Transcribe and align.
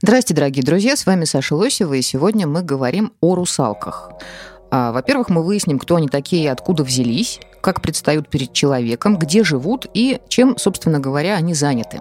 Здравствуйте, 0.00 0.34
дорогие 0.36 0.62
друзья, 0.62 0.94
с 0.94 1.06
вами 1.06 1.24
Саша 1.24 1.56
Лосева, 1.56 1.94
и 1.94 2.02
сегодня 2.02 2.46
мы 2.46 2.62
говорим 2.62 3.12
о 3.20 3.34
русалках. 3.34 4.12
А, 4.70 4.92
во-первых, 4.92 5.28
мы 5.28 5.42
выясним, 5.42 5.80
кто 5.80 5.96
они 5.96 6.06
такие 6.06 6.44
и 6.44 6.46
откуда 6.46 6.84
взялись, 6.84 7.40
как 7.60 7.82
предстают 7.82 8.28
перед 8.28 8.52
человеком, 8.52 9.18
где 9.18 9.42
живут 9.42 9.86
и 9.94 10.20
чем, 10.28 10.56
собственно 10.56 11.00
говоря, 11.00 11.34
они 11.34 11.52
заняты. 11.52 11.98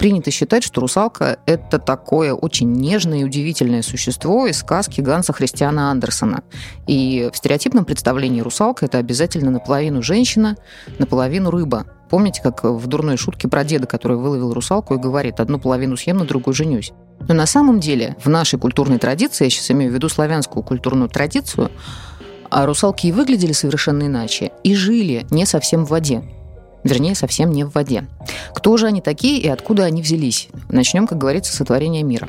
Принято 0.00 0.32
считать, 0.32 0.64
что 0.64 0.80
русалка– 0.80 1.38
это 1.46 1.78
такое 1.78 2.34
очень 2.34 2.72
нежное 2.72 3.20
и 3.20 3.24
удивительное 3.24 3.82
существо 3.82 4.48
из 4.48 4.58
сказки 4.58 5.00
Ганса 5.00 5.32
Христиана 5.32 5.92
Андерсона. 5.92 6.42
И 6.88 7.30
в 7.32 7.36
стереотипном 7.36 7.84
представлении 7.84 8.40
русалка– 8.40 8.86
это 8.86 8.98
обязательно 8.98 9.52
наполовину 9.52 10.02
женщина, 10.02 10.56
наполовину 10.98 11.52
рыба. 11.52 11.86
Помните, 12.14 12.40
как 12.40 12.62
в 12.62 12.86
дурной 12.86 13.16
шутке 13.16 13.48
про 13.48 13.64
деда, 13.64 13.88
который 13.88 14.16
выловил 14.16 14.52
русалку 14.52 14.94
и 14.94 14.98
говорит 14.98 15.40
«одну 15.40 15.58
половину 15.58 15.96
съем, 15.96 16.18
на 16.18 16.24
другую 16.24 16.54
женюсь». 16.54 16.92
Но 17.26 17.34
на 17.34 17.44
самом 17.44 17.80
деле 17.80 18.16
в 18.22 18.28
нашей 18.28 18.56
культурной 18.56 19.00
традиции, 19.00 19.46
я 19.46 19.50
сейчас 19.50 19.72
имею 19.72 19.90
в 19.90 19.94
виду 19.94 20.08
славянскую 20.08 20.62
культурную 20.62 21.08
традицию, 21.08 21.72
а 22.50 22.66
русалки 22.66 23.08
и 23.08 23.10
выглядели 23.10 23.50
совершенно 23.50 24.04
иначе, 24.04 24.52
и 24.62 24.76
жили 24.76 25.26
не 25.32 25.44
совсем 25.44 25.84
в 25.84 25.90
воде. 25.90 26.22
Вернее, 26.84 27.16
совсем 27.16 27.50
не 27.50 27.64
в 27.64 27.74
воде. 27.74 28.06
Кто 28.54 28.76
же 28.76 28.86
они 28.86 29.00
такие 29.00 29.40
и 29.40 29.48
откуда 29.48 29.82
они 29.82 30.00
взялись? 30.00 30.50
Начнем, 30.68 31.08
как 31.08 31.18
говорится, 31.18 31.52
с 31.52 31.56
сотворения 31.56 32.04
мира. 32.04 32.28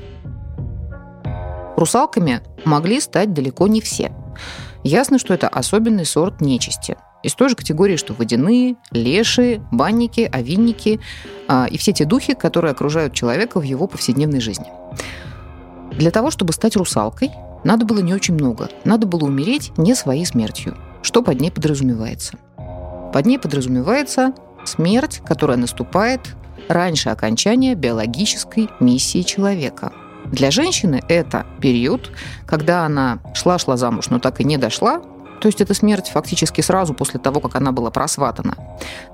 Русалками 1.78 2.42
могли 2.64 3.00
стать 3.00 3.34
далеко 3.34 3.68
не 3.68 3.82
все. 3.82 4.12
Ясно, 4.84 5.20
что 5.20 5.36
это 5.36 5.48
особенный 5.48 6.06
сорт 6.06 6.42
нечисти. 6.42 6.98
Из 7.26 7.34
той 7.34 7.50
же 7.50 7.56
категории, 7.56 7.96
что 7.96 8.14
водяные, 8.14 8.76
лешие, 8.92 9.60
банники, 9.72 10.30
овинники 10.32 11.00
а, 11.48 11.66
и 11.66 11.76
все 11.80 11.92
те 11.92 12.06
духи, 12.06 12.36
которые 12.36 12.70
окружают 12.70 13.16
человека 13.16 13.60
в 13.60 13.64
его 13.64 13.88
повседневной 13.88 14.40
жизни. 14.40 14.68
Для 15.94 16.12
того, 16.12 16.30
чтобы 16.30 16.54
стать 16.54 16.76
русалкой, 16.76 17.32
надо 17.64 17.84
было 17.84 17.98
не 17.98 18.14
очень 18.14 18.36
много. 18.36 18.70
Надо 18.84 19.08
было 19.08 19.26
умереть 19.26 19.72
не 19.76 19.96
своей 19.96 20.24
смертью. 20.24 20.78
Что 21.02 21.24
под 21.24 21.42
ней 21.42 21.50
подразумевается? 21.50 22.38
Под 23.12 23.26
ней 23.26 23.40
подразумевается 23.40 24.34
смерть, 24.64 25.24
которая 25.26 25.58
наступает 25.58 26.22
раньше 26.70 27.10
окончания 27.10 27.74
биологической 27.74 28.70
миссии 28.80 29.24
человека. 29.24 29.94
Для 30.26 30.52
женщины 30.52 31.02
это 31.10 31.48
период, 31.60 32.12
когда 32.46 32.86
она 32.86 33.18
шла-шла 33.34 33.78
замуж, 33.78 34.12
но 34.12 34.20
так 34.20 34.42
и 34.42 34.44
не 34.44 34.58
дошла, 34.58 35.02
то 35.40 35.48
есть 35.48 35.62
это 35.62 35.74
смерть 35.74 36.10
фактически 36.10 36.62
сразу 36.62 36.94
после 36.94 37.20
того, 37.20 37.40
как 37.40 37.56
она 37.56 37.72
была 37.72 37.92
просватана. 37.92 38.56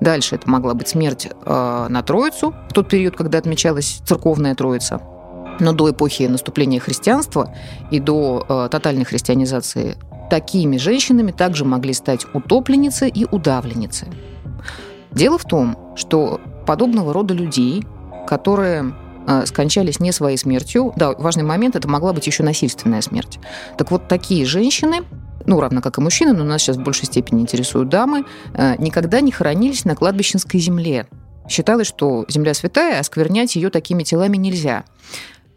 Дальше 0.00 0.36
это 0.36 0.48
могла 0.48 0.74
быть 0.74 0.88
смерть 0.88 1.28
э, 1.30 1.86
на 1.88 2.02
Троицу, 2.02 2.54
в 2.68 2.72
тот 2.72 2.88
период, 2.88 3.16
когда 3.16 3.38
отмечалась 3.38 4.00
церковная 4.04 4.54
Троица. 4.54 5.00
Но 5.60 5.72
до 5.72 5.90
эпохи 5.90 6.24
наступления 6.24 6.80
христианства 6.80 7.54
и 7.90 8.00
до 8.00 8.44
э, 8.48 8.68
тотальной 8.70 9.04
христианизации 9.04 9.96
такими 10.30 10.78
женщинами 10.78 11.30
также 11.30 11.64
могли 11.64 11.92
стать 11.92 12.26
утопленницы 12.32 13.08
и 13.08 13.26
удавленницы. 13.30 14.06
Дело 15.10 15.36
в 15.36 15.44
том, 15.44 15.76
что 15.94 16.40
подобного 16.66 17.12
рода 17.12 17.34
людей, 17.34 17.84
которые 18.26 18.94
э, 19.26 19.44
скончались 19.46 20.00
не 20.00 20.10
своей 20.10 20.38
смертью, 20.38 20.92
да, 20.96 21.12
важный 21.12 21.44
момент, 21.44 21.76
это 21.76 21.86
могла 21.86 22.12
быть 22.12 22.26
еще 22.26 22.42
насильственная 22.42 23.02
смерть. 23.02 23.38
Так 23.76 23.90
вот, 23.90 24.08
такие 24.08 24.46
женщины 24.46 25.02
ну, 25.46 25.60
равно 25.60 25.80
как 25.80 25.98
и 25.98 26.00
мужчины, 26.00 26.32
но 26.32 26.44
нас 26.44 26.62
сейчас 26.62 26.76
в 26.76 26.82
большей 26.82 27.06
степени 27.06 27.42
интересуют 27.42 27.88
дамы, 27.88 28.24
э, 28.54 28.76
никогда 28.78 29.20
не 29.20 29.32
хоронились 29.32 29.84
на 29.84 29.96
кладбищенской 29.96 30.60
земле. 30.60 31.06
Считалось, 31.48 31.86
что 31.86 32.24
земля 32.28 32.54
святая, 32.54 33.00
а 33.00 33.02
сквернять 33.02 33.56
ее 33.56 33.70
такими 33.70 34.02
телами 34.02 34.36
нельзя. 34.36 34.84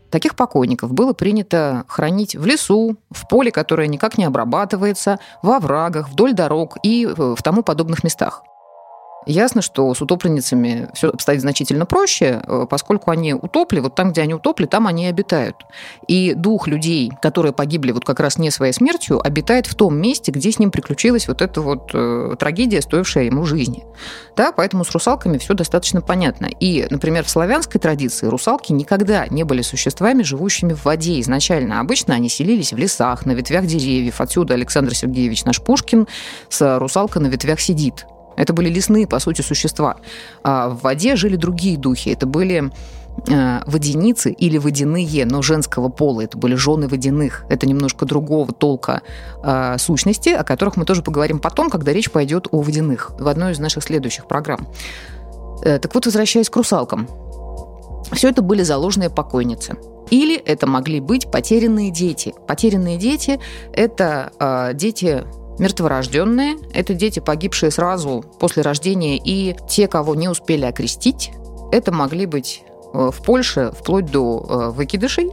Таких 0.10 0.36
покойников 0.36 0.94
было 0.94 1.14
принято 1.14 1.84
хранить 1.88 2.36
в 2.36 2.46
лесу, 2.46 2.98
в 3.12 3.28
поле, 3.28 3.52
которое 3.52 3.88
никак 3.88 4.18
не 4.18 4.24
обрабатывается, 4.24 5.20
во 5.42 5.60
врагах, 5.60 6.10
вдоль 6.10 6.34
дорог 6.34 6.78
и 6.84 7.06
в 7.06 7.42
тому 7.44 7.64
подобных 7.64 8.04
местах. 8.04 8.44
Ясно, 9.26 9.62
что 9.62 9.94
с 9.94 10.02
утопленницами 10.02 10.90
все 10.94 11.10
обстоит 11.10 11.42
значительно 11.42 11.86
проще, 11.86 12.42
э, 12.46 12.66
поскольку 12.70 13.10
они 13.10 13.34
утопли, 13.34 13.80
вот 13.80 13.96
там, 13.96 14.12
где 14.12 14.22
они 14.22 14.36
утопли, 14.36 14.66
там 14.66 14.86
они 14.86 15.06
и 15.06 15.08
обитают. 15.08 15.56
И 16.08 16.34
дух 16.36 16.68
людей, 16.68 17.12
которые 17.22 17.52
погибли 17.52 17.92
вот 17.92 18.06
как 18.06 18.20
раз 18.20 18.38
не 18.38 18.52
своей 18.52 18.74
смертью, 18.74 19.26
обитает 19.26 19.66
в 19.66 19.74
том 19.74 19.98
месте, 19.98 20.32
где 20.32 20.52
с 20.52 20.60
ним 20.60 20.70
приключилась 20.70 21.28
вот 21.28 21.42
эта 21.42 21.62
вот 21.62 21.90
э, 21.94 22.36
трагедия, 22.38 22.82
стоившая 22.82 23.24
ему 23.26 23.46
жизни. 23.46 23.84
Да, 24.36 24.52
поэтому 24.52 24.86
с 24.86 24.92
русалками 24.92 25.40
все 25.40 25.56
достаточно 25.56 26.02
понятно. 26.02 26.46
И, 26.46 26.86
например, 26.90 27.24
в 27.24 27.30
славянской 27.30 27.82
традиции 27.82 28.28
русалки 28.28 28.74
никогда 28.74 29.28
не 29.28 29.44
были 29.44 29.64
существами, 29.64 30.22
живущими 30.22 30.74
в 30.74 30.86
воде 30.86 31.20
изначально. 31.22 31.80
Обычно 31.80 32.14
они 32.14 32.30
селились 32.30 32.74
в 32.74 32.78
лесах, 32.78 33.26
на 33.26 33.32
ветвях 33.32 33.66
деревьев. 33.66 34.22
Отсюда 34.22 34.54
Александр 34.54 34.94
Сергеевич 34.94 35.46
наш 35.46 35.62
Пушкин 35.62 36.08
с 36.50 36.78
русалкой 36.78 37.24
на 37.24 37.28
ветвях 37.28 37.60
сидит. 37.60 38.06
Это 38.36 38.54
были 38.54 38.70
лесные, 38.70 39.08
по 39.08 39.20
сути, 39.20 39.42
существа. 39.42 39.98
А 40.44 40.70
в 40.70 40.82
воде 40.82 41.16
жили 41.16 41.36
другие 41.36 41.78
духи. 41.78 42.10
Это 42.10 42.26
были 42.26 42.72
э, 43.28 43.62
водяницы 43.66 44.32
или 44.32 44.58
водяные, 44.58 45.26
но 45.26 45.42
женского 45.42 45.90
пола. 45.90 46.22
Это 46.22 46.38
были 46.38 46.56
жены 46.56 46.88
водяных. 46.88 47.46
Это 47.50 47.68
немножко 47.68 48.06
другого 48.06 48.52
толка 48.54 49.02
э, 49.44 49.78
сущности, 49.78 50.30
о 50.30 50.44
которых 50.44 50.78
мы 50.78 50.86
тоже 50.86 51.02
поговорим 51.02 51.40
потом, 51.40 51.70
когда 51.70 51.94
речь 51.94 52.12
пойдет 52.12 52.48
о 52.52 52.62
водяных 52.62 53.12
в 53.20 53.28
одной 53.28 53.54
из 53.54 53.60
наших 53.60 53.84
следующих 53.84 54.28
программ. 54.28 54.68
Э, 55.64 55.80
так 55.80 55.94
вот, 55.94 56.06
возвращаясь 56.06 56.50
к 56.50 56.56
русалкам. 56.56 57.08
Все 58.12 58.30
это 58.30 58.42
были 58.42 58.62
заложенные 58.64 59.10
покойницы. 59.10 59.76
Или 60.12 60.36
это 60.38 60.68
могли 60.68 61.00
быть 61.00 61.32
потерянные 61.32 61.92
дети. 61.92 62.34
Потерянные 62.48 62.98
дети– 62.98 63.40
это 63.74 64.32
э, 64.40 64.74
дети 64.76 65.24
Мертворожденные– 65.58 66.58
это 66.74 66.94
дети, 66.94 67.20
погибшие 67.20 67.72
сразу 67.72 68.26
после 68.40 68.62
рождения, 68.62 69.18
и 69.18 69.56
те, 69.70 69.88
кого 69.88 70.16
не 70.16 70.28
успели 70.28 70.66
окрестить, 70.66 71.32
это 71.72 71.94
могли 71.94 72.26
быть 72.26 72.64
э, 72.94 73.10
в 73.12 73.24
Польше 73.24 73.72
вплоть 73.78 74.06
до 74.06 74.46
э, 74.48 74.70
выкидышей, 74.72 75.32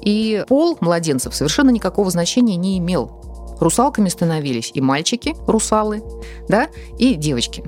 и 0.00 0.44
пол 0.48 0.76
младенцев 0.80 1.34
совершенно 1.34 1.70
никакого 1.70 2.10
значения 2.10 2.56
не 2.56 2.78
имел. 2.78 3.56
Русалками 3.60 4.08
становились 4.08 4.70
и 4.74 4.80
мальчики, 4.80 5.36
русалы, 5.46 6.02
да, 6.48 6.68
и 6.98 7.14
девочки. 7.14 7.62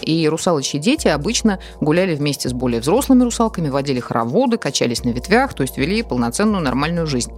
И 0.00 0.28
русалочьи 0.28 0.78
дети 0.78 1.08
обычно 1.08 1.58
гуляли 1.80 2.14
вместе 2.14 2.48
с 2.48 2.52
более 2.52 2.80
взрослыми 2.80 3.24
русалками, 3.24 3.68
водили 3.68 4.00
хороводы, 4.00 4.58
качались 4.58 5.04
на 5.04 5.10
ветвях, 5.10 5.54
то 5.54 5.62
есть 5.62 5.76
вели 5.76 6.02
полноценную 6.02 6.62
нормальную 6.62 7.06
жизнь. 7.06 7.32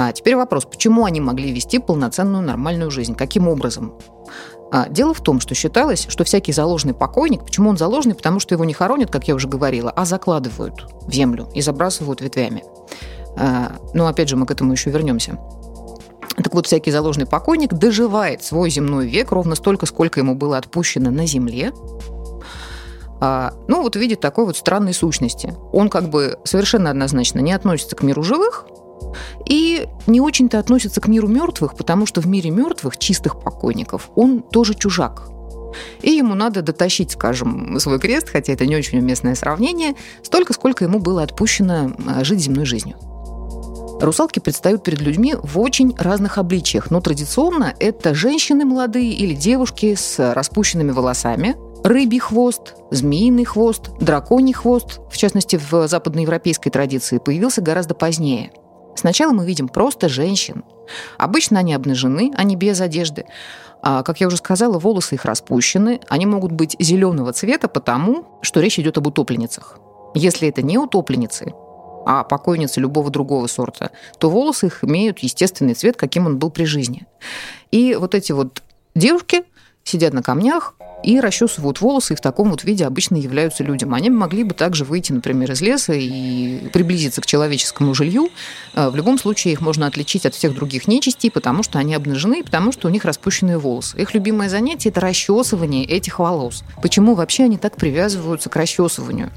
А 0.00 0.12
теперь 0.12 0.36
вопрос, 0.36 0.64
почему 0.64 1.06
они 1.06 1.20
могли 1.20 1.50
вести 1.50 1.80
полноценную 1.80 2.40
нормальную 2.40 2.88
жизнь? 2.88 3.16
Каким 3.16 3.48
образом? 3.48 3.94
А, 4.70 4.88
дело 4.88 5.12
в 5.12 5.20
том, 5.20 5.40
что 5.40 5.56
считалось, 5.56 6.06
что 6.08 6.22
всякий 6.22 6.52
заложенный 6.52 6.94
покойник, 6.94 7.44
почему 7.44 7.68
он 7.68 7.76
заложенный? 7.76 8.14
Потому 8.14 8.38
что 8.38 8.54
его 8.54 8.64
не 8.64 8.74
хоронят, 8.74 9.10
как 9.10 9.26
я 9.26 9.34
уже 9.34 9.48
говорила, 9.48 9.90
а 9.90 10.04
закладывают 10.04 10.86
в 11.00 11.12
землю 11.12 11.48
и 11.52 11.62
забрасывают 11.62 12.20
ветвями. 12.20 12.62
А, 13.36 13.72
но 13.92 14.06
опять 14.06 14.28
же, 14.28 14.36
мы 14.36 14.46
к 14.46 14.52
этому 14.52 14.70
еще 14.70 14.90
вернемся. 14.90 15.36
Так 16.36 16.54
вот, 16.54 16.66
всякий 16.66 16.92
заложенный 16.92 17.26
покойник 17.26 17.74
доживает 17.74 18.44
свой 18.44 18.70
земной 18.70 19.08
век 19.08 19.32
ровно 19.32 19.56
столько, 19.56 19.86
сколько 19.86 20.20
ему 20.20 20.36
было 20.36 20.58
отпущено 20.58 21.10
на 21.10 21.26
земле, 21.26 21.72
а, 23.20 23.52
ну, 23.66 23.82
вот 23.82 23.96
видит 23.96 24.20
такой 24.20 24.46
вот 24.46 24.56
странной 24.56 24.94
сущности. 24.94 25.56
Он 25.72 25.90
как 25.90 26.08
бы 26.08 26.38
совершенно 26.44 26.90
однозначно 26.90 27.40
не 27.40 27.52
относится 27.52 27.96
к 27.96 28.04
миру 28.04 28.22
живых, 28.22 28.64
и 29.46 29.88
не 30.06 30.20
очень-то 30.20 30.58
относится 30.58 31.00
к 31.00 31.08
миру 31.08 31.28
мертвых, 31.28 31.74
потому 31.74 32.06
что 32.06 32.20
в 32.20 32.26
мире 32.26 32.50
мертвых, 32.50 32.98
чистых 32.98 33.40
покойников, 33.40 34.10
он 34.14 34.42
тоже 34.42 34.74
чужак. 34.74 35.28
И 36.02 36.10
ему 36.10 36.34
надо 36.34 36.62
дотащить, 36.62 37.12
скажем, 37.12 37.78
свой 37.80 37.98
крест, 37.98 38.28
хотя 38.28 38.52
это 38.52 38.66
не 38.66 38.76
очень 38.76 38.98
уместное 38.98 39.34
сравнение, 39.34 39.94
столько, 40.22 40.52
сколько 40.52 40.84
ему 40.84 40.98
было 40.98 41.22
отпущено 41.22 41.92
а, 42.06 42.24
жить 42.24 42.40
земной 42.40 42.64
жизнью. 42.64 42.96
Русалки 44.00 44.38
предстают 44.38 44.84
перед 44.84 45.00
людьми 45.00 45.34
в 45.42 45.58
очень 45.58 45.94
разных 45.98 46.38
обличиях, 46.38 46.90
но 46.90 47.00
традиционно 47.00 47.74
это 47.80 48.14
женщины 48.14 48.64
молодые 48.64 49.12
или 49.12 49.34
девушки 49.34 49.96
с 49.96 50.32
распущенными 50.34 50.92
волосами, 50.92 51.56
рыбий 51.82 52.20
хвост, 52.20 52.74
змеиный 52.92 53.44
хвост, 53.44 53.90
драконий 54.00 54.52
хвост, 54.52 55.00
в 55.10 55.16
частности, 55.16 55.60
в 55.70 55.88
западноевропейской 55.88 56.70
традиции, 56.70 57.18
появился 57.18 57.60
гораздо 57.60 57.94
позднее– 57.94 58.52
Сначала 58.98 59.32
мы 59.32 59.46
видим 59.46 59.68
просто 59.68 60.08
женщин. 60.08 60.64
Обычно 61.18 61.60
они 61.60 61.72
обнажены, 61.72 62.32
они 62.36 62.56
без 62.56 62.80
одежды. 62.80 63.26
А, 63.80 64.02
как 64.02 64.20
я 64.20 64.26
уже 64.26 64.38
сказала, 64.38 64.80
волосы 64.80 65.14
их 65.14 65.24
распущены. 65.24 66.00
Они 66.08 66.26
могут 66.26 66.50
быть 66.50 66.74
зеленого 66.80 67.32
цвета, 67.32 67.68
потому 67.68 68.26
что 68.42 68.58
речь 68.58 68.76
идет 68.80 68.98
об 68.98 69.06
утопленницах. 69.06 69.78
Если 70.14 70.48
это 70.48 70.62
не 70.62 70.78
утопленницы, 70.78 71.54
а 72.06 72.24
покойницы 72.24 72.80
любого 72.80 73.08
другого 73.10 73.46
сорта, 73.46 73.92
то 74.18 74.30
волосы 74.30 74.66
их 74.66 74.82
имеют 74.82 75.20
естественный 75.20 75.74
цвет, 75.74 75.96
каким 75.96 76.26
он 76.26 76.38
был 76.40 76.50
при 76.50 76.64
жизни. 76.64 77.06
И 77.70 77.94
вот 77.94 78.16
эти 78.16 78.32
вот 78.32 78.64
девушки 78.96 79.44
сидят 79.88 80.12
на 80.12 80.22
камнях, 80.22 80.74
и 81.02 81.20
расчесывают 81.20 81.80
волосы, 81.80 82.14
и 82.14 82.16
в 82.16 82.20
таком 82.20 82.50
вот 82.50 82.64
виде 82.64 82.84
обычно 82.84 83.16
являются 83.16 83.62
людям. 83.62 83.94
Они 83.94 84.10
могли 84.10 84.42
бы 84.42 84.54
также 84.54 84.84
выйти, 84.84 85.12
например, 85.12 85.52
из 85.52 85.60
леса 85.60 85.92
и 85.94 86.68
приблизиться 86.72 87.20
к 87.20 87.26
человеческому 87.26 87.94
жилью. 87.94 88.30
Э, 88.74 88.88
в 88.88 88.96
любом 88.96 89.18
случае 89.18 89.52
их 89.52 89.60
можно 89.60 89.86
отличить 89.86 90.26
от 90.26 90.34
всех 90.34 90.54
других 90.54 90.88
нечистей, 90.88 91.30
потому 91.30 91.62
что 91.62 91.78
они 91.78 91.94
обнажены, 91.94 92.40
и 92.40 92.42
потому 92.42 92.72
что 92.72 92.88
у 92.88 92.90
них 92.90 93.04
распущенные 93.04 93.58
волосы. 93.58 94.00
Их 94.00 94.12
любимое 94.14 94.48
занятие– 94.48 94.88
это 94.90 95.00
расчесывание 95.00 95.84
этих 95.84 96.18
волос. 96.18 96.64
Почему 96.82 97.14
вообще 97.14 97.44
они 97.44 97.58
так 97.58 97.76
привязываются 97.76 98.48
к 98.48 98.56
расчесыванию? 98.56 99.30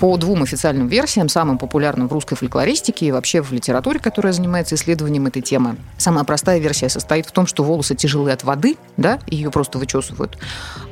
По 0.00 0.16
двум 0.16 0.42
официальным 0.42 0.86
версиям, 0.88 1.28
самым 1.28 1.58
популярным 1.58 2.08
в 2.08 2.12
русской 2.14 2.34
фольклористике 2.34 3.04
и 3.04 3.12
вообще 3.12 3.42
в 3.42 3.52
литературе, 3.52 3.98
которая 3.98 4.32
занимается 4.32 4.74
исследованием 4.74 5.26
этой 5.26 5.42
темы. 5.42 5.76
Самая 5.98 6.24
простая 6.24 6.58
версия 6.58 6.88
состоит 6.88 7.26
в 7.26 7.32
том, 7.32 7.46
что 7.46 7.62
волосы 7.64 7.94
тяжелые 7.94 8.32
от 8.32 8.42
воды, 8.42 8.78
да, 8.96 9.18
ее 9.26 9.50
просто 9.50 9.76
вычесывают. 9.76 10.38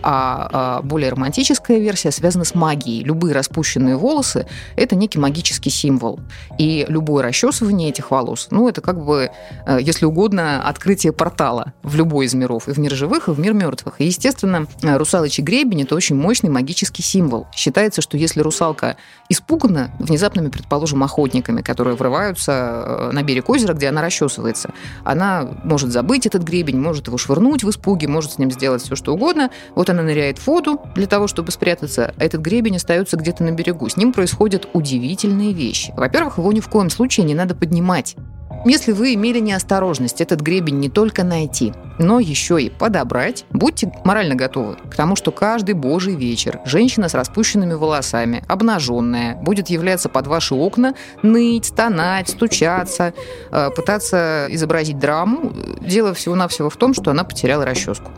А, 0.03 0.51
а 0.53 0.83
более 0.83 1.11
романтическая 1.11 1.79
версия 1.79 2.11
связана 2.11 2.45
с 2.45 2.55
магией. 2.55 3.03
Любые 3.03 3.35
распущенные 3.35 3.97
волосы– 3.97 4.47
это 4.77 4.95
некий 4.95 5.19
магический 5.19 5.71
символ. 5.71 6.21
И 6.59 6.85
любое 6.91 7.25
расчесывание 7.25 7.89
этих 7.89 8.11
волос, 8.11 8.49
ну, 8.51 8.69
это 8.69 8.83
как 8.83 9.03
бы, 9.03 9.31
э, 9.67 9.79
если 9.81 10.05
угодно, 10.05 10.69
открытие 10.69 11.15
портала 11.15 11.73
в 11.83 11.97
любой 11.97 12.27
из 12.27 12.35
миров, 12.35 12.69
и 12.69 12.73
в 12.73 12.79
мир 12.79 12.93
живых, 12.93 13.29
и 13.29 13.31
в 13.31 13.39
мир 13.39 13.55
мертвых. 13.55 14.03
И, 14.03 14.05
естественно, 14.05 14.67
русалочий 14.83 15.43
гребень– 15.43 15.83
это 15.85 15.95
очень 15.95 16.17
мощный 16.17 16.51
магический 16.51 17.03
символ. 17.03 17.47
Считается, 17.57 18.03
что 18.03 18.19
если 18.19 18.43
русалка 18.43 18.98
испугана 19.29 19.91
внезапными, 19.99 20.49
предположим, 20.49 21.03
охотниками, 21.03 21.63
которые 21.63 21.97
врываются 21.97 22.53
э, 22.53 23.11
на 23.13 23.23
берег 23.23 23.49
озера, 23.49 23.75
где 23.75 23.89
она 23.89 24.03
расчесывается. 24.03 24.71
Она 25.05 25.49
может 25.65 25.91
забыть 25.91 26.27
этот 26.27 26.43
гребень, 26.43 26.81
может 26.81 27.07
его 27.07 27.19
швырнуть 27.19 27.65
в 27.65 27.71
испуге, 27.71 28.09
может 28.09 28.33
с 28.33 28.39
ним 28.39 28.51
сделать 28.51 28.83
все, 28.83 28.97
что 28.97 29.15
угодно. 29.15 29.51
Вот 29.75 29.91
она 29.91 30.03
ныряет 30.03 30.39
в 30.39 30.47
воду 30.47 30.81
для 30.95 31.07
того, 31.07 31.27
чтобы 31.27 31.53
спрятаться, 31.53 32.15
а 32.17 32.25
этот 32.25 32.41
гребень 32.41 32.77
остается 32.77 33.17
где-то 33.17 33.45
на 33.45 33.53
берегу. 33.53 33.89
С 33.89 33.97
ним 33.97 34.13
происходят 34.13 34.69
удивительные 34.73 35.53
вещи. 35.53 35.93
Во-первых, 35.97 36.39
его 36.39 36.53
ни 36.53 36.61
в 36.61 36.69
коем 36.69 36.91
случае 36.91 37.27
не 37.27 37.35
надо 37.35 37.55
поднимать. 37.55 38.17
Если 38.65 38.93
вы 38.93 39.15
имели 39.15 39.39
неосторожность 39.39 40.21
этот 40.21 40.41
гребень 40.41 40.79
не 40.79 40.89
только 40.89 41.23
найти, 41.23 41.73
но 41.99 42.19
еще 42.19 42.61
и 42.61 42.71
подобрать, 42.71 43.45
будьте 43.51 43.93
морально 44.05 44.35
готовы 44.35 44.77
к 44.91 44.95
тому, 44.95 45.17
что 45.17 45.31
каждый 45.31 45.75
божий 45.75 46.15
вечер 46.17 46.61
женщина 46.65 47.09
с 47.09 47.15
распущенными 47.15 47.75
волосами, 47.75 48.45
обнаженная, 48.49 49.37
будет 49.37 49.69
являться 49.69 50.09
под 50.09 50.27
ваши 50.27 50.55
окна, 50.55 50.95
ныть, 51.23 51.67
стонать, 51.67 52.31
стучаться, 52.31 53.15
э, 53.51 53.71
пытаться 53.71 54.47
изобразить 54.51 54.99
драму. 54.99 55.53
Дело 55.81 56.13
всего-навсего 56.13 56.69
в 56.69 56.77
том, 56.77 56.95
что 56.95 57.11
она 57.11 57.25
потеряла 57.25 57.65
расческу. 57.65 58.11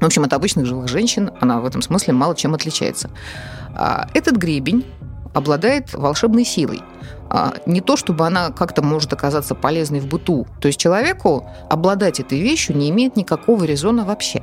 В 0.00 0.04
общем, 0.04 0.24
от 0.24 0.32
обычных 0.32 0.66
живых 0.66 0.88
женщин 0.88 1.30
она 1.40 1.60
в 1.60 1.66
этом 1.66 1.82
смысле 1.82 2.14
мало 2.14 2.34
чем 2.34 2.54
отличается. 2.54 3.10
А 3.74 4.08
этот 4.14 4.36
гребень 4.36 4.84
обладает 5.34 5.92
волшебной 5.92 6.44
силой. 6.44 6.82
А, 7.28 7.54
не 7.64 7.80
то, 7.80 7.96
чтобы 7.96 8.26
она 8.26 8.50
как-то 8.50 8.82
может 8.82 9.12
оказаться 9.12 9.54
полезной 9.54 10.00
в 10.00 10.06
быту. 10.06 10.46
То 10.60 10.66
есть 10.66 10.78
человеку 10.78 11.48
обладать 11.70 12.20
этой 12.20 12.40
вещью 12.40 12.76
не 12.76 12.90
имеет 12.90 13.16
никакого 13.16 13.64
резона 13.64 14.04
вообще. 14.04 14.42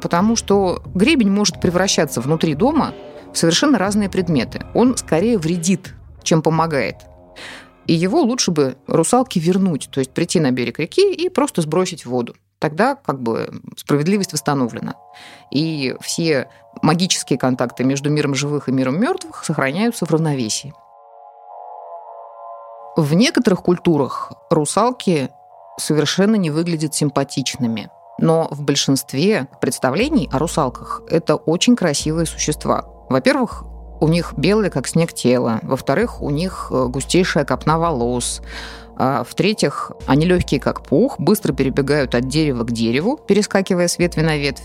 Потому 0.00 0.36
что 0.36 0.82
гребень 0.94 1.30
может 1.30 1.60
превращаться 1.60 2.20
внутри 2.20 2.54
дома 2.54 2.94
в 3.32 3.38
совершенно 3.38 3.76
разные 3.76 4.08
предметы. 4.08 4.62
Он 4.72 4.96
скорее 4.96 5.36
вредит, 5.36 5.94
чем 6.22 6.42
помогает. 6.42 6.96
И 7.86 7.92
его 7.92 8.20
лучше 8.22 8.50
бы 8.50 8.76
русалке 8.86 9.38
вернуть, 9.38 9.88
то 9.92 10.00
есть 10.00 10.10
прийти 10.10 10.40
на 10.40 10.50
берег 10.50 10.78
реки 10.78 11.12
и 11.12 11.28
просто 11.28 11.62
сбросить 11.62 12.04
в 12.04 12.10
воду. 12.10 12.34
Тогда 12.66 12.96
как 12.96 13.22
бы 13.22 13.48
справедливость 13.76 14.32
восстановлена. 14.32 14.96
И 15.52 15.94
все 16.00 16.48
магические 16.82 17.38
контакты 17.38 17.84
между 17.84 18.10
миром 18.10 18.34
живых 18.34 18.68
и 18.68 18.72
миром 18.72 19.00
мертвых 19.00 19.44
сохраняются 19.44 20.04
в 20.04 20.10
равновесии. 20.10 20.74
В 22.96 23.14
некоторых 23.14 23.62
культурах 23.62 24.32
русалки 24.50 25.30
совершенно 25.78 26.34
не 26.34 26.50
выглядят 26.50 26.92
симпатичными. 26.92 27.88
Но 28.18 28.48
в 28.50 28.62
большинстве 28.62 29.46
представлений 29.60 30.28
о 30.32 30.40
русалках 30.40 31.02
это 31.08 31.36
очень 31.36 31.76
красивые 31.76 32.26
существа. 32.26 32.84
Во-первых, 33.08 33.62
у 34.00 34.08
них 34.08 34.34
белое, 34.36 34.70
как 34.70 34.88
снег, 34.88 35.12
тело. 35.12 35.60
Во-вторых, 35.62 36.20
у 36.20 36.30
них 36.30 36.72
э, 36.72 36.86
густейшая 36.86 37.44
копна 37.44 37.78
волос. 37.78 38.42
А 38.98 39.24
в-третьих, 39.24 39.92
они 40.06 40.24
легкие, 40.24 40.58
как 40.58 40.82
пух, 40.82 41.18
быстро 41.18 41.52
перебегают 41.52 42.14
от 42.14 42.28
дерева 42.28 42.64
к 42.64 42.72
дереву, 42.72 43.18
перескакивая 43.18 43.88
с 43.88 43.98
ветви 43.98 44.22
на 44.22 44.38
ветвь. 44.38 44.64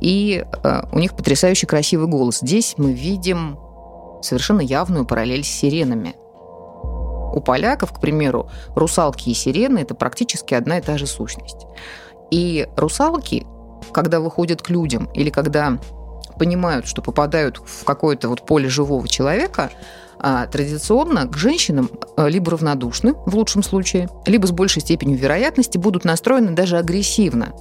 И 0.00 0.44
э, 0.64 0.82
у 0.90 0.98
них 0.98 1.14
потрясающий 1.14 1.66
красивый 1.66 2.08
голос. 2.08 2.40
Здесь 2.40 2.74
мы 2.76 2.92
видим 2.92 3.58
совершенно 4.20 4.60
явную 4.60 5.04
параллель 5.04 5.44
с 5.44 5.48
сиренами. 5.48 6.16
У 7.32 7.40
поляков, 7.40 7.92
к 7.92 8.00
примеру, 8.00 8.50
русалки 8.74 9.28
и 9.28 9.34
сирены– 9.34 9.78
это 9.80 9.94
практически 9.94 10.54
одна 10.54 10.78
и 10.78 10.82
та 10.82 10.98
же 10.98 11.06
сущность. 11.06 11.66
И 12.32 12.66
русалки, 12.76 13.46
когда 13.92 14.18
выходят 14.18 14.60
к 14.60 14.70
людям 14.70 15.08
или 15.14 15.30
когда 15.30 15.78
понимают, 16.38 16.86
что 16.86 17.02
попадают 17.02 17.60
в 17.64 17.84
какое-то 17.84 18.28
вот 18.28 18.44
поле 18.44 18.68
живого 18.68 19.06
человека, 19.06 19.70
а, 20.18 20.46
традиционно 20.46 21.26
к 21.26 21.36
женщинам 21.36 21.90
а, 22.16 22.28
либо 22.28 22.52
равнодушны, 22.52 23.14
в 23.26 23.34
лучшем 23.36 23.62
случае, 23.62 24.08
либо 24.26 24.46
с 24.46 24.50
большей 24.50 24.82
степенью 24.82 25.18
вероятности 25.18 25.78
будут 25.78 26.04
настроены 26.04 26.52
даже 26.52 26.76
агрессивно. 26.76 27.54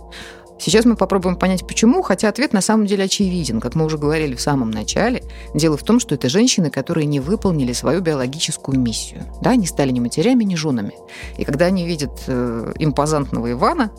Сейчас 0.60 0.86
мы 0.86 0.96
попробуем 0.96 1.36
понять, 1.36 1.66
почему, 1.68 2.02
хотя 2.02 2.30
ответ 2.30 2.54
на 2.54 2.62
самом 2.62 2.88
деле 2.88 3.06
очевиден. 3.06 3.62
Как 3.62 3.76
мы 3.76 3.86
уже 3.86 3.98
говорили 3.98 4.36
в 4.36 4.42
самом 4.42 4.72
начале, 4.72 5.24
дело 5.54 5.78
в 5.78 5.84
том, 5.84 6.00
что 6.00 6.16
это 6.16 6.30
женщины, 6.30 6.70
которые 6.70 7.06
не 7.06 7.20
выполнили 7.20 7.74
свою 7.74 8.02
биологическую 8.02 8.80
миссию. 8.80 9.24
Да, 9.42 9.56
не 9.56 9.68
стали 9.68 9.92
ни 9.92 10.00
матерями, 10.00 10.44
ни 10.44 10.56
женами. 10.56 10.94
И 11.38 11.44
когда 11.44 11.66
они 11.66 11.86
видят 11.86 12.12
э, 12.28 12.74
импозантного 12.80 13.52
Ивана, 13.52 13.92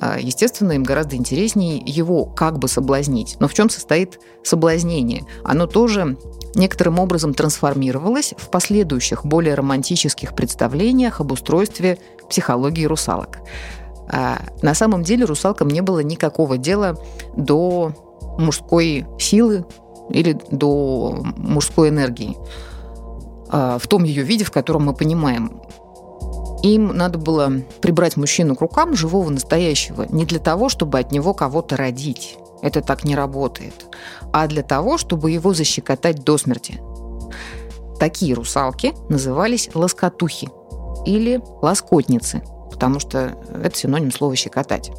э, 0.00 0.18
естественно, 0.20 0.72
им 0.72 0.84
гораздо 0.84 1.16
интереснее 1.16 1.82
его 1.84 2.24
как 2.24 2.58
бы 2.58 2.68
соблазнить. 2.68 3.36
Но 3.40 3.48
в 3.48 3.54
чем 3.54 3.68
состоит 3.68 4.20
соблазнение? 4.44 5.24
Оно 5.42 5.66
тоже 5.66 6.16
некоторым 6.54 6.98
образом 6.98 7.34
трансформировалось 7.34 8.34
в 8.38 8.48
последующих, 8.50 9.24
более 9.26 9.54
романтических 9.54 10.34
представлениях 10.34 11.20
об 11.20 11.32
устройстве 11.32 11.98
психологии 12.28 12.84
русалок. 12.84 13.38
А 14.08 14.40
на 14.62 14.74
самом 14.74 15.02
деле 15.02 15.24
русалкам 15.24 15.68
не 15.68 15.80
было 15.80 16.00
никакого 16.00 16.58
дела 16.58 16.96
до 17.36 17.92
мужской 18.38 19.06
силы 19.18 19.64
или 20.10 20.38
до 20.50 21.18
мужской 21.36 21.88
энергии 21.88 22.36
а, 23.48 23.78
в 23.78 23.86
том 23.88 24.04
ее 24.04 24.22
виде, 24.22 24.44
в 24.44 24.52
котором 24.52 24.86
мы 24.86 24.94
понимаем. 24.94 25.60
Им 26.62 26.88
надо 26.96 27.18
было 27.18 27.52
прибрать 27.80 28.16
мужчину 28.16 28.56
к 28.56 28.60
рукам, 28.60 28.96
живого, 28.96 29.30
настоящего, 29.30 30.06
не 30.08 30.24
для 30.24 30.38
того, 30.38 30.68
чтобы 30.68 30.98
от 30.98 31.12
него 31.12 31.34
кого-то 31.34 31.76
родить. 31.76 32.38
Это 32.62 32.80
так 32.80 33.04
не 33.04 33.14
работает. 33.14 33.86
А 34.32 34.46
для 34.46 34.62
того, 34.62 34.98
чтобы 34.98 35.30
его 35.30 35.52
защекотать 35.52 36.24
до 36.24 36.38
смерти. 36.38 36.80
Такие 38.00 38.34
русалки 38.34 38.94
назывались 39.08 39.70
лоскотухи 39.74 40.48
или 41.04 41.40
лоскотницы– 41.62 42.42
потому 42.70 43.00
что 43.00 43.36
это 43.62 43.76
синоним 43.76 44.10
слова 44.10 44.34
«щекотать». 44.36 44.90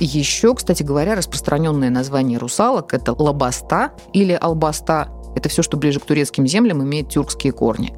Еще, 0.00 0.54
кстати 0.54 0.82
говоря, 0.82 1.14
распространенное 1.14 1.90
название 1.90 2.38
русалок– 2.38 2.92
это 2.94 3.12
лабаста 3.16 3.92
или 4.12 4.32
албаста. 4.32 5.08
Это 5.36 5.48
все, 5.48 5.62
что 5.62 5.76
ближе 5.76 6.00
к 6.00 6.04
турецким 6.04 6.46
землям, 6.46 6.82
имеет 6.82 7.10
тюркские 7.10 7.52
корни. 7.52 7.94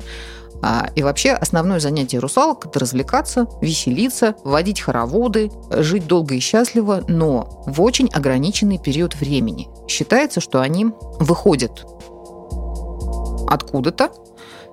А, 0.63 0.89
и 0.95 1.03
вообще 1.03 1.33
основное 1.33 1.81
занятие 1.81 2.19
русалок– 2.19 2.67
это 2.67 2.81
развлекаться, 2.81 3.47
веселиться, 3.61 4.37
водить 4.45 4.81
хороводы, 4.81 5.51
жить 5.71 6.07
долго 6.07 6.35
и 6.35 6.39
счастливо, 6.39 7.03
но 7.09 7.63
в 7.67 7.81
очень 7.81 8.09
ограниченный 8.13 8.79
период 8.79 9.15
времени. 9.15 9.69
Считается, 9.89 10.41
что 10.41 10.61
они 10.61 10.87
выходят 11.19 11.87
откуда-то, 13.49 14.11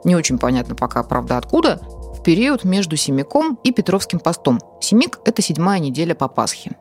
не 0.03 0.15
очень 0.15 0.37
понятно 0.37 0.75
пока, 0.75 1.03
правда, 1.03 1.37
откуда, 1.37 1.79
период 2.23 2.63
между 2.63 2.95
Семиком 2.95 3.59
и 3.63 3.71
Петровским 3.71 4.19
постом. 4.19 4.59
Семик– 4.81 5.19
это 5.25 5.41
седьмая 5.41 5.79
неделя 5.79 6.15
по 6.15 6.27
Пасхе. 6.27 6.71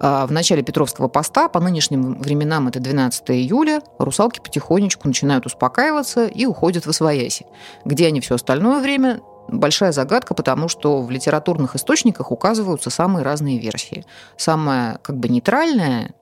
А 0.00 0.26
в 0.26 0.32
начале 0.32 0.62
Петровского 0.62 1.08
поста, 1.08 1.48
по 1.48 1.60
нынешним 1.60 2.18
временам 2.18 2.68
это 2.68 2.80
12 2.80 3.30
июля, 3.30 3.82
русалки 3.98 4.40
потихонечку 4.40 5.06
начинают 5.06 5.46
успокаиваться 5.46 6.26
и 6.26 6.46
уходят 6.46 6.86
в 6.86 6.90
Освояси, 6.90 7.46
где 7.84 8.06
они 8.08 8.20
все 8.20 8.34
остальное 8.34 8.80
время 8.80 9.20
большая 9.48 9.92
загадка, 9.92 10.34
потому 10.34 10.68
что 10.68 11.02
в 11.02 11.10
литературных 11.10 11.76
источниках 11.76 12.32
указываются 12.32 12.90
самые 12.90 13.24
разные 13.24 13.58
версии. 13.58 14.04
Самая 14.36 14.98
как 14.98 15.18
бы 15.18 15.28
нейтральная 15.28 16.14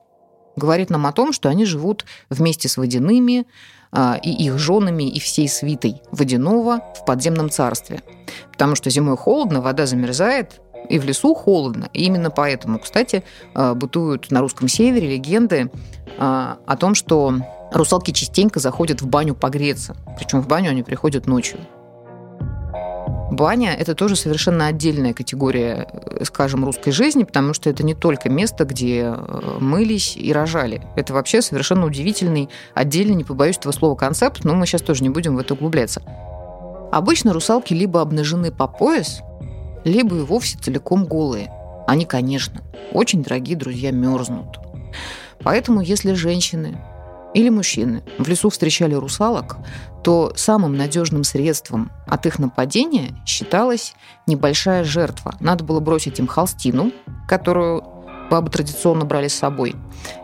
говорит 0.55 0.89
нам 0.89 1.07
о 1.07 1.13
том, 1.13 1.33
что 1.33 1.49
они 1.49 1.65
живут 1.65 2.05
вместе 2.29 2.67
с 2.67 2.77
водяными, 2.77 3.47
и 4.23 4.31
их 4.31 4.57
женами, 4.57 5.03
и 5.03 5.19
всей 5.19 5.47
свитой 5.47 6.01
водяного 6.11 6.81
в 6.99 7.05
подземном 7.05 7.49
царстве. 7.49 8.01
Потому 8.51 8.75
что 8.75 8.89
зимой 8.89 9.17
холодно, 9.17 9.61
вода 9.61 9.85
замерзает, 9.85 10.61
и 10.89 10.99
в 10.99 11.05
лесу 11.05 11.33
холодно. 11.33 11.89
И 11.93 12.03
именно 12.03 12.29
поэтому, 12.29 12.79
кстати, 12.79 13.23
э, 13.55 13.73
бытуют 13.73 14.31
на 14.31 14.41
русском 14.41 14.67
севере 14.67 15.09
легенды 15.09 15.69
э, 15.69 16.17
о 16.17 16.77
том, 16.77 16.95
что 16.95 17.35
русалки 17.71 18.11
частенько 18.11 18.59
заходят 18.59 19.01
в 19.01 19.07
баню 19.07 19.35
погреться. 19.35 19.95
Причем 20.17 20.41
в 20.41 20.47
баню 20.47 20.71
они 20.71 20.83
приходят 20.83 21.27
ночью. 21.27 21.59
Баня– 23.33 23.73
это 23.79 23.95
тоже 23.95 24.15
совершенно 24.15 24.67
отдельная 24.67 25.13
категория, 25.13 25.87
э, 25.91 26.23
скажем, 26.25 26.63
русской 26.65 26.91
жизни, 26.91 27.23
потому 27.23 27.53
что 27.53 27.69
это 27.69 27.83
не 27.83 27.95
только 27.95 28.29
место, 28.29 28.65
где 28.65 29.15
э, 29.15 29.57
мылись 29.59 30.15
и 30.15 30.31
рожали. 30.31 30.81
Это 30.95 31.13
вообще 31.13 31.41
совершенно 31.41 31.85
удивительный, 31.85 32.49
отдельный, 32.75 33.15
не 33.15 33.23
побоюсь 33.23 33.57
этого 33.57 33.73
слова, 33.73 33.95
концепт, 33.95 34.43
но 34.43 34.53
мы 34.53 34.67
сейчас 34.67 34.81
тоже 34.81 35.03
не 35.03 35.09
будем 35.09 35.35
в 35.35 35.39
это 35.39 35.55
углубляться. 35.55 36.01
Обычно 36.91 37.33
русалки 37.33 37.73
либо 37.73 38.01
обнажены 38.01 38.51
по 38.51 38.67
пояс, 38.67 39.21
либо 39.83 40.15
и 40.15 40.21
вовсе 40.21 40.59
целиком 40.59 41.05
голые. 41.05 41.51
Они, 41.87 42.05
конечно, 42.05 42.61
очень 42.91 43.23
дорогие 43.23 43.57
друзья 43.57 43.91
мерзнут. 43.91 44.59
Поэтому, 45.43 45.81
если 45.81 46.13
женщины 46.13 46.77
или 47.33 47.49
мужчины 47.49 48.03
в 48.17 48.27
лесу 48.27 48.49
встречали 48.49 48.93
русалок, 48.93 49.57
то 50.03 50.33
самым 50.35 50.75
надежным 50.75 51.23
средством 51.23 51.91
от 52.07 52.25
их 52.25 52.39
нападения 52.39 53.15
считалась 53.25 53.95
небольшая 54.27 54.83
жертва. 54.83 55.35
Надо 55.39 55.63
было 55.63 55.79
бросить 55.79 56.19
им 56.19 56.27
холстину, 56.27 56.91
которую 57.27 57.83
бабы 58.29 58.49
традиционно 58.49 59.05
брали 59.05 59.27
с 59.27 59.35
собой, 59.35 59.75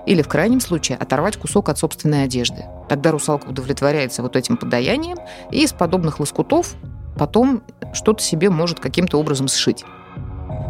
или 0.06 0.22
в 0.22 0.28
крайнем 0.28 0.62
случае 0.62 0.98
оторвать 0.98 1.38
кусок 1.38 1.70
от 1.70 1.78
собственной 1.78 2.24
одежды. 2.24 2.66
Тогда 2.88 3.12
русалка 3.12 3.48
удовлетворяется 3.50 4.24
вот 4.24 4.36
этим 4.36 4.58
подаянием 4.58 5.18
и 5.52 5.64
из 5.64 5.74
подобных 5.74 6.20
лоскутов 6.20 6.76
потом 7.18 7.62
что-то 7.94 8.24
себе 8.24 8.50
может 8.50 8.80
каким-то 8.80 9.20
образом 9.20 9.48
сшить. 9.48 9.84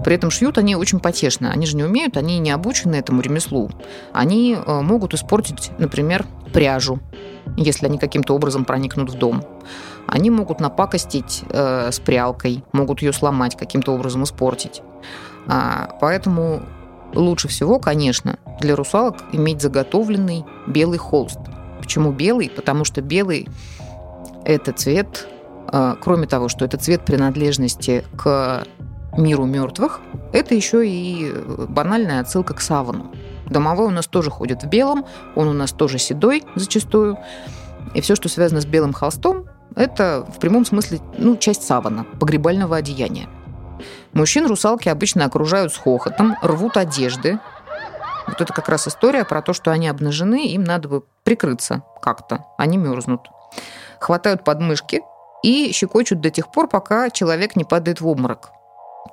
При 0.09 0.15
этом 0.15 0.31
шьют 0.31 0.57
они 0.57 0.75
очень 0.75 0.99
потешно. 0.99 1.51
Они 1.51 1.67
же 1.67 1.75
не 1.77 1.83
умеют, 1.83 2.17
они 2.17 2.39
не 2.39 2.49
обучены 2.49 2.95
этому 2.95 3.21
ремеслу. 3.21 3.69
Они 4.11 4.55
э, 4.57 4.81
могут 4.81 5.13
испортить, 5.13 5.69
например, 5.77 6.25
пряжу, 6.51 6.99
если 7.55 7.85
они 7.85 7.99
каким-то 7.99 8.33
образом 8.33 8.65
проникнут 8.65 9.11
в 9.11 9.19
дом. 9.19 9.43
Они 10.07 10.31
могут 10.31 10.61
напакостить 10.61 11.43
э, 11.51 11.91
с 11.91 11.99
прялкой, 11.99 12.63
могут 12.71 13.03
ее 13.03 13.13
сломать, 13.13 13.55
каким-то 13.55 13.93
образом 13.93 14.23
испортить. 14.23 14.81
А, 15.45 15.95
поэтому 16.01 16.63
лучше 17.13 17.47
всего, 17.47 17.77
конечно, 17.77 18.39
для 18.59 18.75
русалок 18.75 19.17
иметь 19.31 19.61
заготовленный 19.61 20.43
белый 20.65 20.97
холст. 20.97 21.37
Почему 21.77 22.11
белый? 22.11 22.49
Потому 22.49 22.83
что 22.83 23.01
белый– 23.01 23.47
это 24.43 24.73
цвет, 24.73 25.27
э, 25.71 25.95
кроме 26.01 26.25
того, 26.25 26.49
что 26.49 26.65
это 26.65 26.77
цвет 26.77 27.05
принадлежности 27.05 28.03
к 28.17 28.63
миру 29.17 29.45
мертвых, 29.45 30.01
это 30.33 30.55
еще 30.55 30.87
и 30.87 31.31
банальная 31.67 32.21
отсылка 32.21 32.53
к 32.53 32.61
савану. 32.61 33.11
Домовой 33.45 33.87
у 33.87 33.91
нас 33.91 34.07
тоже 34.07 34.29
ходит 34.29 34.63
в 34.63 34.67
белом, 34.67 35.05
он 35.35 35.47
у 35.47 35.53
нас 35.53 35.71
тоже 35.71 35.97
седой 35.97 36.43
зачастую. 36.55 37.17
И 37.95 38.01
все, 38.01 38.15
что 38.15 38.29
связано 38.29 38.61
с 38.61 38.65
белым 38.65 38.93
холстом, 38.93 39.45
это 39.75 40.25
в 40.35 40.39
прямом 40.39 40.65
смысле 40.65 40.99
ну, 41.17 41.37
часть 41.37 41.63
савана, 41.63 42.05
погребального 42.19 42.77
одеяния. 42.77 43.27
Мужчин 44.13 44.45
русалки 44.47 44.89
обычно 44.89 45.25
окружают 45.25 45.73
с 45.73 45.77
хохотом, 45.77 46.35
рвут 46.41 46.77
одежды. 46.77 47.39
Вот 48.27 48.41
это 48.41 48.53
как 48.53 48.69
раз 48.69 48.87
история 48.87 49.25
про 49.25 49.41
то, 49.41 49.53
что 49.53 49.71
они 49.71 49.87
обнажены, 49.87 50.47
им 50.47 50.63
надо 50.63 50.87
бы 50.87 51.03
прикрыться 51.23 51.83
как-то, 52.01 52.45
они 52.57 52.77
мерзнут. 52.77 53.21
Хватают 53.99 54.43
подмышки 54.43 55.01
и 55.43 55.71
щекочут 55.71 56.21
до 56.21 56.29
тех 56.29 56.51
пор, 56.51 56.67
пока 56.67 57.09
человек 57.09 57.55
не 57.55 57.63
падает 57.63 58.01
в 58.01 58.07
обморок. 58.07 58.51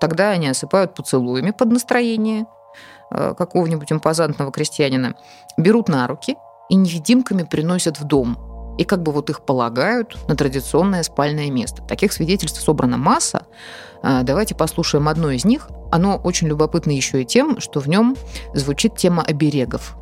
Тогда 0.01 0.31
они 0.31 0.49
осыпают 0.49 0.95
поцелуями 0.95 1.51
под 1.51 1.73
настроение 1.73 2.47
э, 3.11 3.35
какого-нибудь 3.37 3.93
импозантного 3.93 4.53
крестьянина, 4.53 5.15
берут 5.57 5.89
на 5.89 6.07
руки 6.07 6.37
и 6.69 6.75
невидимками 6.75 7.45
приносят 7.45 7.99
в 7.99 8.05
дом. 8.05 8.39
И 8.79 8.85
как 8.85 9.03
бы 9.03 9.13
вот 9.13 9.31
их 9.31 9.41
полагают 9.41 10.19
на 10.29 10.37
традиционное 10.37 11.03
спальное 11.03 11.51
место. 11.51 11.83
Таких 11.83 12.13
свидетельств 12.13 12.61
собрана 12.61 12.99
масса. 12.99 13.47
Э, 14.03 14.23
давайте 14.23 14.55
послушаем 14.55 15.09
одно 15.09 15.31
из 15.31 15.45
них. 15.45 15.69
Оно 15.91 16.17
очень 16.17 16.49
любопытно 16.49 16.91
еще 16.91 17.23
и 17.23 17.25
тем, 17.25 17.61
что 17.61 17.81
в 17.81 17.89
нем 17.89 18.17
звучит 18.55 18.97
тема 18.97 19.23
оберегов. 19.23 19.97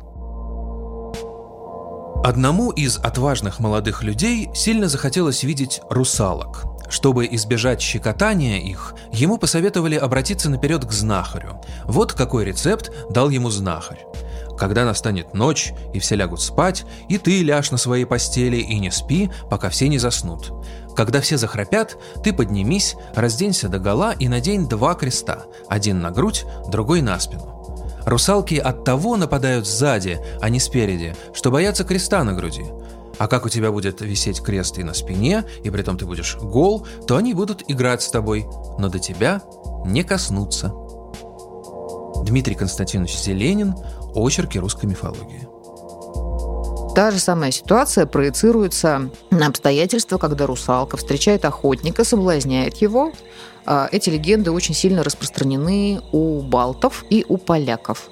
Одному 2.23 2.71
из 2.71 2.97
отважных 2.97 3.59
молодых 3.59 4.01
людей 4.01 4.49
сильно 4.55 4.87
захотелось 4.87 5.43
видеть 5.43 5.81
русалок– 5.89 6.63
чтобы 6.89 7.27
избежать 7.31 7.81
щекотания 7.81 8.59
их, 8.59 8.93
ему 9.11 9.37
посоветовали 9.37 9.95
обратиться 9.95 10.49
наперед 10.49 10.85
к 10.85 10.91
знахарю. 10.91 11.61
Вот 11.85 12.13
какой 12.13 12.45
рецепт 12.45 12.91
дал 13.09 13.29
ему 13.29 13.49
знахарь. 13.49 14.05
Когда 14.57 14.85
настанет 14.85 15.33
ночь, 15.33 15.73
и 15.93 15.99
все 15.99 16.15
лягут 16.15 16.41
спать, 16.41 16.85
и 17.09 17.17
ты 17.17 17.43
ляжь 17.43 17.71
на 17.71 17.77
своей 17.77 18.05
постели 18.05 18.57
и 18.57 18.79
не 18.79 18.89
спи, 18.89 19.29
пока 19.49 19.69
все 19.69 19.89
не 19.89 19.97
заснут. 19.97 20.53
Когда 20.95 21.19
все 21.19 21.37
захрапят, 21.37 21.97
ты 22.23 22.31
поднимись, 22.31 22.95
разденься 23.13 23.67
до 23.67 23.79
гола 23.79 24.13
и 24.17 24.29
надень 24.29 24.69
два 24.69 24.95
креста, 24.95 25.45
один 25.67 25.99
на 25.99 26.11
грудь, 26.11 26.45
другой 26.69 27.01
на 27.01 27.19
спину. 27.19 27.51
Русалки 28.05 28.55
от 28.55 28.85
того 28.85 29.17
нападают 29.17 29.67
сзади, 29.67 30.19
а 30.39 30.49
не 30.49 30.59
спереди, 30.59 31.15
что 31.33 31.51
боятся 31.51 31.83
креста 31.83 32.23
на 32.23 32.33
груди– 32.33 32.65
а 33.17 33.27
как 33.27 33.45
у 33.45 33.49
тебя 33.49 33.71
будет 33.71 34.01
висеть 34.01 34.41
крест 34.41 34.77
и 34.77 34.83
на 34.83 34.93
спине, 34.93 35.45
и 35.63 35.69
при 35.69 35.81
этом 35.81 35.97
ты 35.97 36.05
будешь 36.05 36.37
гол, 36.37 36.85
то 37.07 37.17
они 37.17 37.33
будут 37.33 37.63
играть 37.67 38.01
с 38.01 38.09
тобой, 38.09 38.45
но 38.77 38.89
до 38.89 38.99
тебя 38.99 39.41
не 39.85 40.03
коснутся. 40.03 40.73
Дмитрий 42.23 42.55
Константинович 42.55 43.17
Зеленин 43.17 43.75
«Очерки 44.15 44.57
русской 44.57 44.85
мифологии». 44.85 45.47
Та 46.95 47.11
же 47.11 47.19
самая 47.19 47.51
ситуация 47.51 48.05
проецируется 48.05 49.09
на 49.29 49.47
обстоятельства, 49.47 50.17
когда 50.17 50.45
русалка 50.45 50.95
встречает 50.95 51.43
охотника, 51.43 52.05
соблазняет 52.05 52.77
его. 52.77 53.11
А, 53.65 53.89
эти 53.91 54.09
легенды 54.09 54.51
очень 54.51 54.73
сильно 54.73 55.03
распространены 55.03 56.01
у 56.13 56.41
балтов 56.41 57.03
и 57.09 57.25
у 57.27 57.37
поляков. 57.37 58.09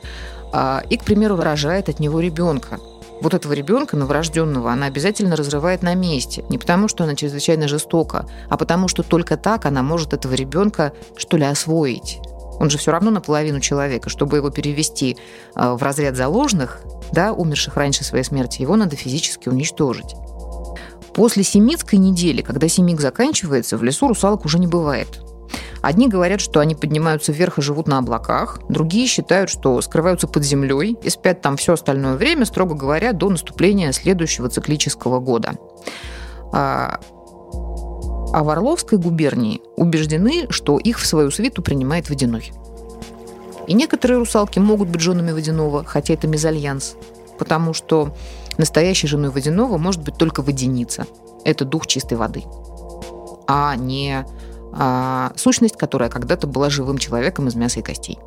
А, 0.52 0.84
и, 0.90 0.98
к 0.98 1.06
примеру, 1.06 1.38
рожает 1.38 1.88
от 1.88 2.00
него 2.00 2.20
ребенка– 2.20 2.80
вот 3.24 3.34
этого 3.34 3.54
ребенка 3.54 3.96
новорожденного 3.96 4.72
она 4.72 4.88
обязательно 4.88 5.38
разрывает 5.38 5.82
на 5.82 5.96
месте. 5.96 6.44
Не 6.50 6.58
потому, 6.58 6.90
что 6.90 7.06
она 7.06 7.16
чрезвычайно 7.16 7.70
жестока, 7.70 8.28
а 8.50 8.58
потому, 8.58 8.90
что 8.90 9.02
только 9.02 9.38
так 9.38 9.66
она 9.66 9.82
может 9.82 10.14
этого 10.14 10.34
ребенка, 10.34 10.92
что 11.16 11.38
ли, 11.38 11.46
освоить. 11.46 12.20
Он 12.60 12.70
же 12.70 12.78
все 12.78 12.92
равно 12.92 13.12
наполовину 13.12 13.62
человека. 13.62 14.10
Чтобы 14.10 14.38
его 14.38 14.50
перевести 14.50 15.18
э, 15.56 15.74
в 15.74 15.82
разряд 15.82 16.18
заложных, 16.18 16.82
да, 17.14 17.32
умерших 17.32 17.78
раньше 17.78 18.04
своей 18.04 18.26
смерти, 18.26 18.62
его 18.62 18.76
надо 18.76 18.96
физически 18.98 19.48
уничтожить. 19.48 20.16
После 21.14 21.44
семитской 21.44 22.00
недели, 22.00 22.42
когда 22.42 22.68
семик 22.68 23.00
заканчивается, 23.00 23.78
в 23.78 23.84
лесу 23.84 24.08
русалок 24.08 24.46
уже 24.46 24.60
не 24.60 24.68
бывает. 24.68 25.22
Одни 25.84 26.08
говорят, 26.08 26.40
что 26.40 26.62
они 26.62 26.76
поднимаются 26.76 27.34
вверх 27.34 27.60
и 27.60 27.62
живут 27.62 27.90
на 27.90 27.98
облаках, 27.98 28.62
другие 28.70 29.06
считают, 29.06 29.50
что 29.50 29.82
скрываются 29.82 30.30
под 30.30 30.46
землей 30.46 30.98
и 31.04 31.10
спят 31.10 31.42
там 31.42 31.58
все 31.58 31.74
остальное 31.74 32.16
время, 32.16 32.46
строго 32.46 32.74
говоря, 32.74 33.12
до 33.12 33.30
наступления 33.30 33.92
следующего 33.92 34.48
циклического 34.48 35.20
года. 35.20 35.56
А, 36.54 37.02
а 38.32 38.44
в 38.46 38.50
Орловской 38.50 38.98
губернии 38.98 39.62
убеждены, 39.76 40.46
что 40.50 40.78
их 40.78 41.00
в 41.00 41.06
свою 41.06 41.32
свиту 41.32 41.62
принимает 41.62 42.10
водяной. 42.10 42.54
И 43.68 43.74
некоторые 43.74 44.20
русалки 44.20 44.60
могут 44.60 44.88
быть 44.88 45.02
женами 45.02 45.34
водяного, 45.34 45.84
хотя 45.84 46.14
это 46.14 46.28
мезальянс, 46.28 46.96
потому 47.38 47.74
что 47.74 48.16
настоящей 48.58 49.08
женой 49.08 49.32
водяного 49.32 49.78
может 49.78 50.02
быть 50.02 50.16
только 50.16 50.44
водяница. 50.44 51.08
Это 51.44 51.66
дух 51.66 51.88
чистой 51.88 52.18
воды, 52.18 52.46
а 53.48 53.76
не 53.76 54.26
а, 54.76 55.32
сущность, 55.36 55.78
которая 55.78 56.10
когда-то 56.10 56.48
была 56.48 56.70
живым 56.70 56.98
человеком 56.98 57.48
из 57.48 57.56
мяса 57.56 57.80
и 57.80 57.84
костей. 57.84 58.20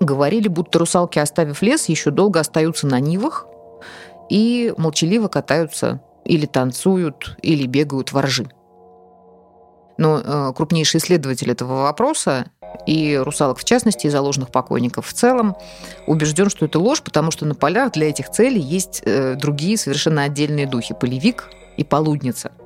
Говорили, 0.00 0.48
будто 0.48 0.78
русалки, 0.78 1.18
оставив 1.18 1.60
лес, 1.60 1.88
еще 1.88 2.10
долго 2.10 2.40
остаются 2.40 2.86
на 2.86 3.00
нивах 3.00 3.46
и 4.30 4.72
молчаливо 4.78 5.28
катаются 5.28 6.00
или 6.24 6.46
танцуют, 6.46 7.36
или 7.42 7.66
бегают 7.66 8.12
воржи. 8.12 8.50
Но 9.98 10.18
э, 10.18 10.52
крупнейший 10.56 10.98
исследователь 10.98 11.50
этого 11.50 11.82
вопроса, 11.82 12.46
и 12.86 13.20
русалок 13.22 13.58
в 13.58 13.64
частности, 13.64 14.06
и 14.06 14.10
заложенных 14.10 14.50
покойников 14.50 15.06
в 15.06 15.12
целом, 15.12 15.54
убежден, 16.06 16.48
что 16.48 16.64
это 16.64 16.78
ложь, 16.78 17.02
потому 17.02 17.30
что 17.30 17.44
на 17.44 17.54
полях 17.54 17.92
для 17.92 18.08
этих 18.08 18.30
целей 18.30 18.60
есть 18.60 19.02
э, 19.04 19.34
другие 19.34 19.76
совершенно 19.76 20.22
отдельные 20.22 20.66
духи– 20.66 20.94
полевик 20.98 21.50
и 21.76 21.84
полудница– 21.84 22.52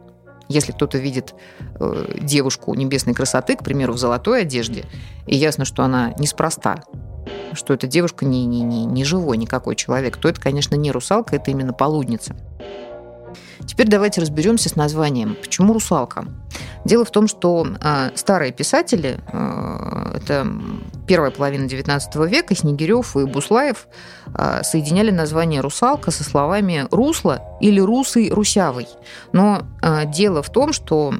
если 0.48 0.72
кто-то 0.72 0.98
видит 0.98 1.34
э, 1.80 2.18
девушку 2.20 2.74
небесной 2.74 3.14
красоты, 3.14 3.56
к 3.56 3.64
примеру, 3.64 3.94
в 3.94 3.98
золотой 3.98 4.42
одежде, 4.42 4.84
и 5.26 5.36
ясно, 5.36 5.64
что 5.64 5.82
она 5.82 6.12
неспроста, 6.18 6.82
что 7.52 7.74
эта 7.74 7.86
девушка 7.86 8.24
не, 8.24 8.44
не, 8.46 8.60
не, 8.62 8.84
не 8.84 9.04
живой 9.04 9.36
никакой 9.36 9.76
человек, 9.76 10.16
то 10.16 10.28
это, 10.28 10.40
конечно, 10.40 10.74
не 10.74 10.90
русалка, 10.92 11.36
это 11.36 11.50
именно 11.50 11.72
полудница. 11.72 12.36
Теперь 13.66 13.88
давайте 13.88 14.20
разберемся 14.20 14.68
с 14.68 14.76
названием. 14.76 15.36
Почему 15.40 15.72
русалка? 15.72 16.26
Дело 16.84 17.04
в 17.04 17.10
том, 17.10 17.28
что 17.28 17.66
э, 17.66 18.10
старые 18.14 18.52
писатели, 18.52 19.18
э, 19.32 20.18
это 20.18 20.46
первая 21.06 21.30
половина 21.30 21.64
XIX 21.64 22.28
века, 22.28 22.54
Снегирев 22.54 23.16
и 23.16 23.24
Буслаев 23.24 23.88
э, 24.26 24.62
соединяли 24.62 25.10
название 25.10 25.60
«русалка» 25.60 26.10
со 26.10 26.24
словами 26.24 26.86
«русло» 26.90 27.42
или 27.60 27.80
«русый 27.80 28.30
русявый». 28.30 28.86
Но 29.32 29.62
э, 29.82 30.06
дело 30.06 30.42
в 30.42 30.50
том, 30.50 30.72
что 30.72 31.14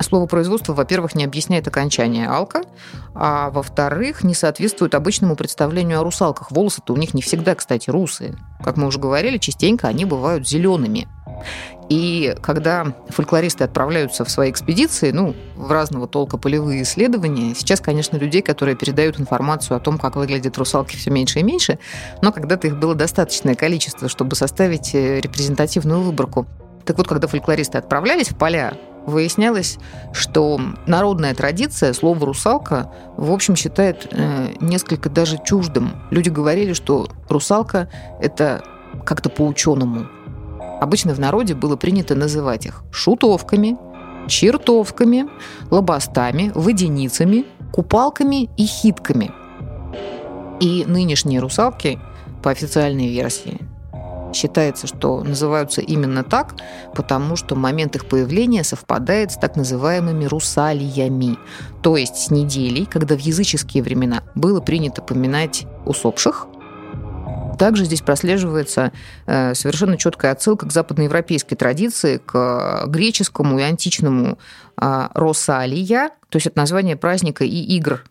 Слово 0.00 0.26
производство, 0.26 0.72
во-первых, 0.72 1.14
не 1.14 1.24
объясняет 1.24 1.68
окончание 1.68 2.28
алка, 2.28 2.62
а 3.14 3.50
во-вторых, 3.50 4.24
не 4.24 4.34
соответствует 4.34 4.94
обычному 4.94 5.36
представлению 5.36 6.00
о 6.00 6.04
русалках. 6.04 6.50
Волосы-то 6.50 6.92
у 6.92 6.96
них 6.96 7.14
не 7.14 7.22
всегда, 7.22 7.54
кстати, 7.54 7.90
русые. 7.90 8.36
Как 8.62 8.76
мы 8.76 8.86
уже 8.86 8.98
говорили, 8.98 9.38
частенько 9.38 9.88
они 9.88 10.04
бывают 10.04 10.48
зелеными. 10.48 11.08
И 11.88 12.34
когда 12.40 12.94
фольклористы 13.08 13.64
отправляются 13.64 14.24
в 14.24 14.30
свои 14.30 14.50
экспедиции, 14.50 15.10
ну, 15.10 15.34
в 15.54 15.70
разного 15.70 16.08
толка 16.08 16.38
полевые 16.38 16.82
исследования, 16.82 17.54
сейчас, 17.54 17.80
конечно, 17.80 18.16
людей, 18.16 18.40
которые 18.40 18.74
передают 18.74 19.20
информацию 19.20 19.76
о 19.76 19.80
том, 19.80 19.98
как 19.98 20.16
выглядят 20.16 20.56
русалки, 20.56 20.96
все 20.96 21.10
меньше 21.10 21.40
и 21.40 21.42
меньше, 21.42 21.78
но 22.22 22.32
когда-то 22.32 22.68
их 22.68 22.78
было 22.78 22.94
достаточное 22.94 23.54
количество, 23.54 24.08
чтобы 24.08 24.34
составить 24.34 24.94
э, 24.94 25.20
репрезентативную 25.20 26.00
выборку. 26.00 26.46
Так 26.86 26.96
вот, 26.96 27.06
когда 27.06 27.26
фольклористы 27.26 27.78
отправлялись 27.78 28.28
в 28.28 28.36
поля, 28.36 28.74
выяснялось, 29.06 29.78
что 30.12 30.60
народная 30.86 31.34
традиция 31.34 31.92
слово 31.92 32.26
«русалка» 32.26 32.90
в 33.16 33.32
общем 33.32 33.56
считает 33.56 34.08
э, 34.10 34.54
несколько 34.60 35.10
даже 35.10 35.38
чуждым. 35.44 35.92
Люди 36.10 36.28
говорили, 36.28 36.72
что 36.72 37.08
русалка– 37.28 37.88
это 38.20 38.62
как-то 39.04 39.28
по-ученому. 39.28 40.06
Обычно 40.80 41.14
в 41.14 41.20
народе 41.20 41.54
было 41.54 41.76
принято 41.76 42.14
называть 42.14 42.66
их 42.66 42.82
шутовками, 42.90 43.76
чертовками, 44.28 45.28
лобастами, 45.70 46.50
водяницами, 46.54 47.44
купалками 47.72 48.50
и 48.56 48.64
хитками. 48.66 49.32
И 50.60 50.84
нынешние 50.86 51.40
русалки, 51.40 51.98
по 52.42 52.50
официальной 52.50 53.08
версии, 53.08 53.60
Считается, 54.34 54.88
что 54.88 55.22
называются 55.22 55.80
именно 55.80 56.24
так, 56.24 56.56
потому 56.94 57.36
что 57.36 57.54
момент 57.54 57.94
их 57.94 58.06
появления 58.06 58.64
совпадает 58.64 59.30
с 59.30 59.36
так 59.36 59.54
называемыми 59.54 60.24
русалиями, 60.24 61.38
то 61.82 61.96
есть 61.96 62.16
с 62.16 62.30
неделей, 62.30 62.84
когда 62.84 63.16
в 63.16 63.20
языческие 63.20 63.84
времена 63.84 64.24
было 64.34 64.60
принято 64.60 65.02
поминать 65.02 65.66
усопших, 65.86 66.48
также 67.58 67.84
здесь 67.84 68.00
прослеживается 68.00 68.90
э, 69.26 69.54
совершенно 69.54 69.96
четкая 69.96 70.32
отсылка 70.32 70.66
к 70.66 70.72
западноевропейской 70.72 71.56
традиции, 71.56 72.18
к 72.18 72.86
греческому 72.88 73.60
и 73.60 73.62
античному 73.62 74.36
э, 74.80 75.08
Росалия, 75.14 76.08
то 76.28 76.36
есть 76.36 76.48
от 76.48 76.56
названия 76.56 76.96
праздника 76.96 77.44
и 77.44 77.76
игр. 77.76 78.02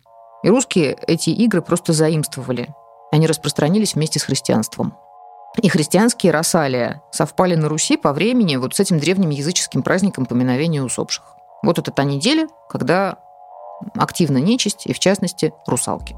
И 0.42 0.48
русские 0.48 0.96
эти 1.06 1.28
игры 1.28 1.60
просто 1.60 1.92
заимствовали. 1.92 2.68
Они 3.12 3.26
распространились 3.26 3.94
вместе 3.94 4.18
с 4.18 4.22
христианством. 4.22 4.94
И 5.62 5.68
христианские 5.68 6.32
Росалия 6.32 7.02
совпали 7.12 7.54
на 7.54 7.68
Руси 7.68 7.96
по 7.96 8.12
времени 8.12 8.56
вот 8.56 8.74
с 8.74 8.80
этим 8.80 8.98
древним 8.98 9.30
языческим 9.30 9.82
праздником 9.82 10.26
поминовения 10.26 10.82
усопших. 10.82 11.24
Вот 11.62 11.78
это 11.78 11.90
та 11.90 12.04
неделя, 12.04 12.48
когда 12.68 13.18
активна 13.96 14.38
нечисть, 14.38 14.86
и 14.86 14.92
в 14.92 14.98
частности 14.98 15.52
русалки. 15.66 16.16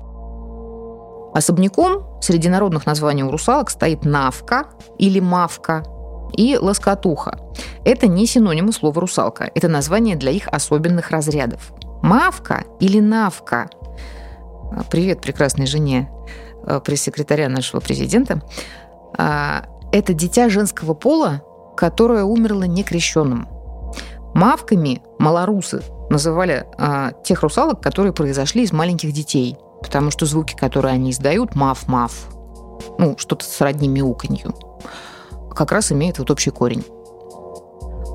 Особняком 1.35 2.21
среди 2.23 2.49
народных 2.49 2.87
названий 2.87 3.23
у 3.23 3.31
русалок 3.31 3.71
стоит 3.71 4.05
навка 4.05 4.69
или 4.99 5.21
мавка 5.21 5.85
и 6.33 6.57
лоскотуха. 6.57 7.39
Это 7.85 8.07
не 8.07 8.27
синонимы 8.27 8.73
слова 8.73 9.01
русалка, 9.01 9.51
это 9.55 9.69
название 9.69 10.17
для 10.17 10.31
их 10.31 10.49
особенных 10.49 11.11
разрядов. 11.11 11.73
Мавка 12.03 12.65
или 12.81 13.01
навка. 13.01 13.69
Привет 14.91 15.21
прекрасной 15.21 15.67
жене 15.67 16.11
э, 16.67 16.81
пресс-секретаря 16.81 17.49
нашего 17.49 17.81
президента. 17.81 18.43
А, 19.17 19.65
это 19.93 20.13
дитя 20.15 20.49
женского 20.49 20.95
пола, 20.95 21.43
которое 21.77 22.25
умерло 22.25 22.65
некрещенным. 22.65 23.49
Мавками 24.35 25.03
малорусы 25.19 25.83
называли 26.11 26.67
а, 26.77 27.13
тех 27.25 27.43
русалок, 27.43 27.81
которые 27.81 28.13
произошли 28.13 28.63
из 28.63 28.73
маленьких 28.73 29.13
детей, 29.13 29.57
потому 29.83 30.11
что 30.11 30.27
звуки, 30.27 30.55
которые 30.55 30.95
они 30.95 31.11
издают, 31.11 31.55
мав-мав, 31.55 32.13
ну, 32.99 33.17
что-то 33.19 33.45
сродни 33.45 33.89
мяуканью, 33.89 34.55
как 35.55 35.73
раз 35.73 35.91
имеет 35.93 36.19
вот 36.19 36.31
общий 36.31 36.51
корень. 36.51 36.85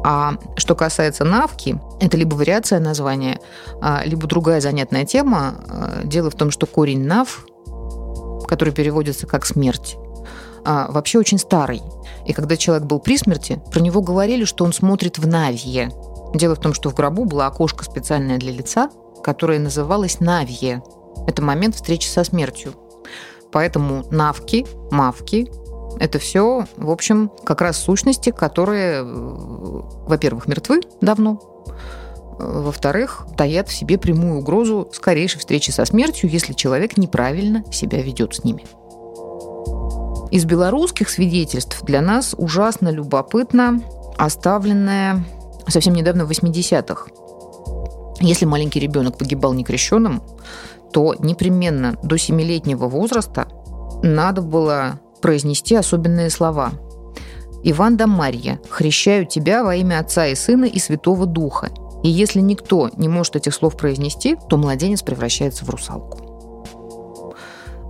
А 0.03 0.33
что 0.57 0.75
касается 0.75 1.23
навки, 1.23 1.79
это 1.99 2.17
либо 2.17 2.35
вариация 2.35 2.79
названия, 2.79 3.39
а, 3.81 4.01
либо 4.05 4.27
другая 4.27 4.61
занятная 4.61 5.05
тема. 5.05 5.55
Дело 6.03 6.29
в 6.29 6.35
том, 6.35 6.51
что 6.51 6.65
корень 6.65 7.05
нав, 7.05 7.45
который 8.47 8.73
переводится 8.73 9.27
как 9.27 9.45
смерть, 9.45 9.97
а, 10.65 10.91
вообще 10.91 11.19
очень 11.19 11.37
старый. 11.37 11.81
И 12.25 12.33
когда 12.33 12.57
человек 12.57 12.85
был 12.85 12.99
при 12.99 13.17
смерти, 13.17 13.61
про 13.71 13.79
него 13.79 14.01
говорили, 14.01 14.45
что 14.45 14.63
он 14.63 14.73
смотрит 14.73 15.17
в 15.17 15.27
Навье. 15.27 15.91
Дело 16.33 16.55
в 16.55 16.59
том, 16.59 16.73
что 16.73 16.89
в 16.89 16.95
гробу 16.95 17.25
было 17.25 17.47
окошко 17.47 17.83
специальное 17.83 18.37
для 18.37 18.51
лица, 18.51 18.89
которое 19.23 19.59
называлось 19.59 20.19
Навье. 20.19 20.83
Это 21.27 21.41
момент 21.41 21.75
встречи 21.75 22.07
со 22.07 22.23
смертью. 22.23 22.73
Поэтому 23.51 24.05
навки, 24.11 24.65
мавки– 24.91 25.51
это 25.99 26.19
все, 26.19 26.65
в 26.77 26.89
общем, 26.89 27.31
как 27.43 27.61
раз 27.61 27.77
сущности, 27.77 28.31
которые, 28.31 29.03
э, 29.03 29.03
во-первых, 29.03 30.47
мертвы 30.47 30.81
давно, 31.01 31.39
э, 32.39 32.61
во-вторых, 32.61 33.27
таят 33.37 33.67
в 33.67 33.73
себе 33.73 33.97
прямую 33.97 34.39
угрозу 34.39 34.89
скорейшей 34.93 35.39
встречи 35.39 35.71
со 35.71 35.85
смертью, 35.85 36.29
если 36.29 36.53
человек 36.53 36.97
неправильно 36.97 37.63
себя 37.71 38.01
ведет 38.01 38.35
с 38.35 38.43
ними. 38.43 38.65
Из 40.31 40.45
белорусских 40.45 41.09
свидетельств 41.09 41.83
для 41.83 42.01
нас 42.01 42.33
ужасно 42.37 42.87
любопытно 42.87 43.81
оставленное 44.17 45.25
совсем 45.67 45.93
недавно 45.93 46.25
в 46.25 46.31
80-х. 46.31 47.07
Если 48.21 48.45
маленький 48.45 48.79
ребенок 48.79 49.17
погибал 49.17 49.53
некрещенным, 49.53 50.23
то 50.93 51.15
непременно 51.19 51.97
до 52.01 52.15
7-летнего 52.15 52.87
возраста 52.87 53.47
надо 54.03 54.41
было 54.41 54.99
произнести 55.21 55.75
особенные 55.75 56.29
слова. 56.29 56.71
«Иван 57.63 57.97
да 57.97 58.07
Марья, 58.07 58.59
хрещаю 58.69 59.25
тебя 59.25 59.63
во 59.63 59.75
имя 59.75 59.99
Отца 59.99 60.27
и 60.27 60.35
Сына 60.35 60.65
и 60.65 60.79
Святого 60.79 61.25
Духа». 61.25 61.69
И 62.03 62.09
если 62.09 62.39
никто 62.39 62.89
не 62.95 63.07
может 63.07 63.35
этих 63.35 63.53
слов 63.53 63.77
произнести, 63.77 64.37
то 64.49 64.57
младенец 64.57 65.03
превращается 65.03 65.65
в 65.65 65.69
русалку. 65.69 67.35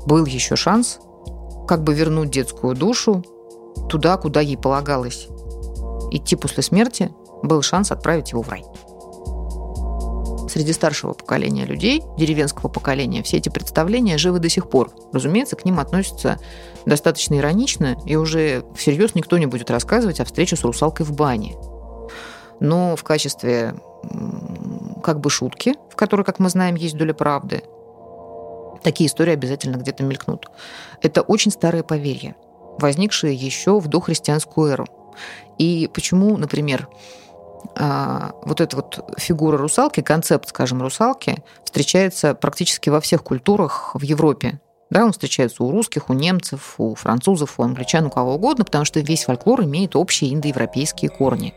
Был 0.05 0.25
еще 0.25 0.55
шанс 0.55 0.99
как 1.71 1.85
бы 1.85 1.93
вернуть 1.93 2.31
детскую 2.31 2.75
душу 2.75 3.23
туда, 3.87 4.17
куда 4.17 4.41
ей 4.41 4.57
полагалось. 4.57 5.29
Идти 6.11 6.35
после 6.35 6.63
смерти 6.63 7.13
был 7.43 7.61
шанс 7.61 7.93
отправить 7.93 8.33
его 8.33 8.41
в 8.41 8.49
рай. 8.49 8.65
Среди 10.49 10.73
старшего 10.73 11.13
поколения 11.13 11.63
людей, 11.63 12.03
деревенского 12.17 12.67
поколения, 12.67 13.23
все 13.23 13.37
эти 13.37 13.47
представления 13.47 14.17
живы 14.17 14.39
до 14.39 14.49
сих 14.49 14.69
пор. 14.69 14.91
Разумеется, 15.13 15.55
к 15.55 15.63
ним 15.63 15.79
относятся 15.79 16.39
достаточно 16.85 17.35
иронично, 17.35 17.95
и 18.05 18.17
уже 18.17 18.65
всерьез 18.75 19.15
никто 19.15 19.37
не 19.37 19.45
будет 19.45 19.71
рассказывать 19.71 20.19
о 20.19 20.25
встрече 20.25 20.57
с 20.57 20.65
русалкой 20.65 21.05
в 21.05 21.13
бане. 21.13 21.55
Но 22.59 22.97
в 22.97 23.03
качестве 23.05 23.75
как 25.01 25.21
бы 25.21 25.29
шутки, 25.29 25.75
в 25.89 25.95
которой, 25.95 26.23
как 26.23 26.39
мы 26.39 26.49
знаем, 26.49 26.75
есть 26.75 26.97
доля 26.97 27.13
правды, 27.13 27.63
Такие 28.83 29.07
истории 29.07 29.33
обязательно 29.33 29.77
где-то 29.77 30.03
мелькнут. 30.03 30.47
Это 31.01 31.21
очень 31.21 31.51
старое 31.51 31.83
поверье, 31.83 32.35
возникшее 32.79 33.35
еще 33.35 33.79
в 33.79 33.87
дохристианскую 33.87 34.71
эру. 34.71 34.87
И 35.57 35.89
почему, 35.93 36.37
например, 36.37 36.87
а, 37.75 38.31
вот 38.43 38.61
эта 38.61 38.75
вот 38.75 38.99
фигура 39.17 39.57
русалки, 39.57 40.01
концепт, 40.01 40.49
скажем, 40.49 40.81
русалки, 40.81 41.43
встречается 41.63 42.33
практически 42.33 42.89
во 42.89 43.01
всех 43.01 43.23
культурах 43.23 43.91
в 43.93 44.01
Европе. 44.01 44.59
Да, 44.89 45.05
он 45.05 45.13
встречается 45.13 45.63
у 45.63 45.71
русских, 45.71 46.09
у 46.09 46.13
немцев, 46.13 46.75
у 46.77 46.95
французов, 46.95 47.59
у 47.59 47.63
англичан, 47.63 48.07
у 48.07 48.09
кого 48.09 48.35
угодно, 48.35 48.65
потому 48.65 48.83
что 48.83 48.99
весь 48.99 49.23
фольклор 49.23 49.63
имеет 49.63 49.95
общие 49.95 50.33
индоевропейские 50.33 51.09
корни. 51.09 51.53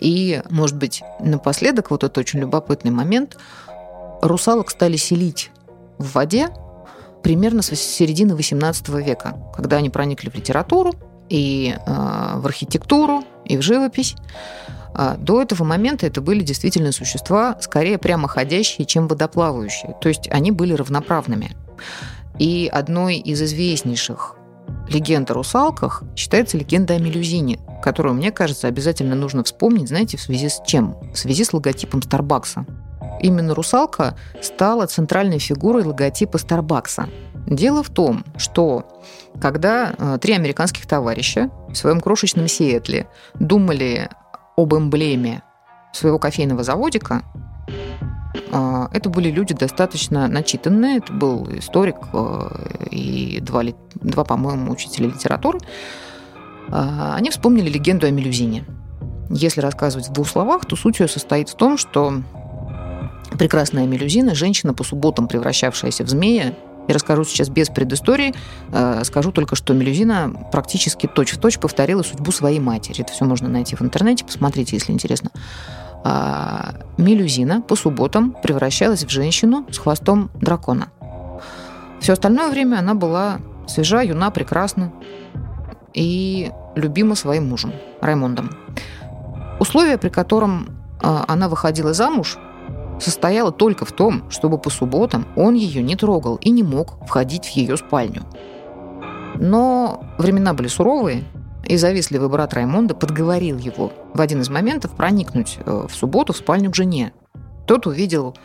И, 0.00 0.42
может 0.50 0.76
быть, 0.76 1.02
напоследок, 1.18 1.90
вот 1.90 2.04
это 2.04 2.20
очень 2.20 2.40
любопытный 2.40 2.90
момент, 2.90 3.38
русалок 4.20 4.70
стали 4.70 4.96
селить 4.96 5.50
в 5.98 6.12
воде 6.12 6.48
примерно 7.24 7.62
с 7.62 7.74
середины 7.74 8.32
XVIII 8.32 9.02
века, 9.02 9.36
когда 9.56 9.78
они 9.78 9.90
проникли 9.90 10.28
в 10.28 10.34
литературу 10.34 10.92
и 11.30 11.74
э, 11.74 11.90
в 12.36 12.46
архитектуру, 12.46 13.24
и 13.46 13.56
в 13.56 13.62
живопись. 13.62 14.14
А 14.94 15.16
до 15.16 15.42
этого 15.42 15.64
момента 15.64 16.06
это 16.06 16.20
были 16.20 16.42
действительно 16.42 16.92
существа 16.92 17.56
скорее 17.60 17.98
прямоходящие, 17.98 18.86
чем 18.86 19.08
водоплавающие. 19.08 19.96
То 20.00 20.08
есть 20.08 20.28
они 20.30 20.52
были 20.52 20.74
равноправными. 20.74 21.56
И 22.38 22.70
одной 22.72 23.16
из 23.16 23.42
известнейших 23.42 24.36
легенд 24.88 25.30
о 25.30 25.34
русалках 25.34 26.02
считается 26.14 26.58
легенда 26.58 26.94
о 26.94 26.98
Мелюзине, 26.98 27.58
которую, 27.82 28.14
мне 28.14 28.32
кажется, 28.32 28.68
обязательно 28.68 29.14
нужно 29.14 29.44
вспомнить, 29.44 29.88
знаете, 29.88 30.18
в 30.18 30.20
связи 30.20 30.48
с 30.48 30.60
чем? 30.66 30.96
В 31.12 31.16
связи 31.16 31.44
с 31.44 31.52
логотипом 31.54 32.02
Старбакса. 32.02 32.66
Именно 33.20 33.54
русалка 33.54 34.16
стала 34.42 34.86
центральной 34.86 35.38
фигурой 35.38 35.84
логотипа 35.84 36.38
Старбакса. 36.38 37.08
Дело 37.46 37.82
в 37.82 37.90
том, 37.90 38.24
что 38.36 38.86
когда 39.40 39.94
э, 39.96 40.18
три 40.20 40.34
американских 40.34 40.86
товарища 40.86 41.50
в 41.68 41.74
своем 41.74 42.00
крошечном 42.00 42.48
Сиэтле 42.48 43.06
думали 43.34 44.08
об 44.56 44.74
эмблеме 44.74 45.42
своего 45.92 46.18
кофейного 46.18 46.62
заводика, 46.62 47.22
э, 48.50 48.86
это 48.92 49.10
были 49.10 49.30
люди 49.30 49.54
достаточно 49.54 50.26
начитанные. 50.26 50.98
Это 50.98 51.12
был 51.12 51.48
историк 51.58 51.96
э, 52.12 52.86
и 52.90 53.40
два, 53.40 53.62
два 53.94 54.24
по-моему, 54.24 54.72
учителя 54.72 55.08
литературы. 55.08 55.58
Они 56.70 57.28
вспомнили 57.28 57.68
легенду 57.68 58.06
о 58.06 58.10
Мелюзине. 58.10 58.64
Если 59.28 59.60
рассказывать 59.60 60.08
в 60.08 60.12
двух 60.12 60.26
словах, 60.28 60.64
то 60.64 60.76
суть 60.76 60.98
ее 60.98 61.08
состоит 61.08 61.50
в 61.50 61.56
том, 61.56 61.76
что 61.76 62.22
прекрасная 63.38 63.86
Мелюзина, 63.86 64.34
женщина 64.34 64.74
по 64.74 64.84
субботам 64.84 65.28
превращавшаяся 65.28 66.04
в 66.04 66.08
змея, 66.08 66.54
я 66.86 66.94
расскажу 66.94 67.24
сейчас 67.24 67.48
без 67.48 67.68
предыстории. 67.70 68.34
Э, 68.70 69.02
скажу 69.04 69.32
только, 69.32 69.56
что 69.56 69.72
Мелюзина 69.72 70.48
практически 70.52 71.06
точь-в-точь 71.06 71.58
повторила 71.58 72.02
судьбу 72.02 72.30
своей 72.30 72.60
матери. 72.60 73.00
Это 73.00 73.12
все 73.12 73.24
можно 73.24 73.48
найти 73.48 73.74
в 73.74 73.82
интернете, 73.82 74.24
посмотрите, 74.24 74.76
если 74.76 74.92
интересно. 74.92 75.30
А, 76.06 76.74
Мелюзина 76.98 77.62
по 77.62 77.76
субботам 77.76 78.36
превращалась 78.42 79.04
в 79.04 79.08
женщину 79.08 79.66
с 79.70 79.78
хвостом 79.78 80.30
дракона. 80.34 80.88
Все 82.00 82.12
остальное 82.12 82.50
время 82.50 82.76
она 82.76 82.92
была 82.94 83.38
свежа, 83.66 84.02
юна, 84.02 84.30
прекрасна 84.30 84.92
и 85.94 86.50
любима 86.74 87.14
своим 87.14 87.48
мужем, 87.48 87.72
Раймондом. 88.02 88.50
Условие, 89.58 89.96
при 89.96 90.10
котором 90.10 90.68
а, 91.00 91.24
она 91.26 91.48
выходила 91.48 91.94
замуж, 91.94 92.36
состояла 93.00 93.52
только 93.52 93.84
в 93.84 93.92
том, 93.92 94.30
чтобы 94.30 94.58
по 94.58 94.70
субботам 94.70 95.26
он 95.36 95.54
ее 95.54 95.82
не 95.82 95.96
трогал 95.96 96.36
и 96.36 96.50
не 96.50 96.62
мог 96.62 96.96
входить 97.06 97.46
в 97.46 97.50
ее 97.50 97.76
спальню. 97.76 98.22
Но 99.36 100.04
времена 100.18 100.54
были 100.54 100.68
суровые, 100.68 101.24
и 101.66 101.76
завистливый 101.76 102.28
брат 102.28 102.54
Раймонда 102.54 102.94
подговорил 102.94 103.58
его 103.58 103.92
в 104.12 104.20
один 104.20 104.42
из 104.42 104.50
моментов 104.50 104.92
проникнуть 104.92 105.58
э, 105.64 105.86
в 105.88 105.94
субботу 105.94 106.32
в 106.32 106.36
спальню 106.36 106.70
к 106.70 106.74
жене. 106.74 107.12
Тот 107.66 107.86
увидел, 107.86 108.36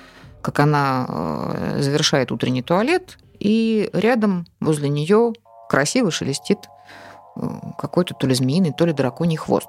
как 0.41 0.59
она 0.59 1.05
э, 1.07 1.81
завершает 1.81 2.31
утренний 2.31 2.61
туалет, 2.61 3.17
и 3.39 3.89
рядом 3.93 4.45
возле 4.59 4.89
нее 4.89 5.33
красиво 5.67 6.11
шелестит 6.11 6.59
э, 7.35 7.41
какой-то 7.77 8.13
то 8.13 8.25
ли 8.25 8.33
змеиный, 8.33 8.71
то 8.71 8.85
ли 8.85 8.93
драконий 8.93 9.37
хвост. 9.37 9.67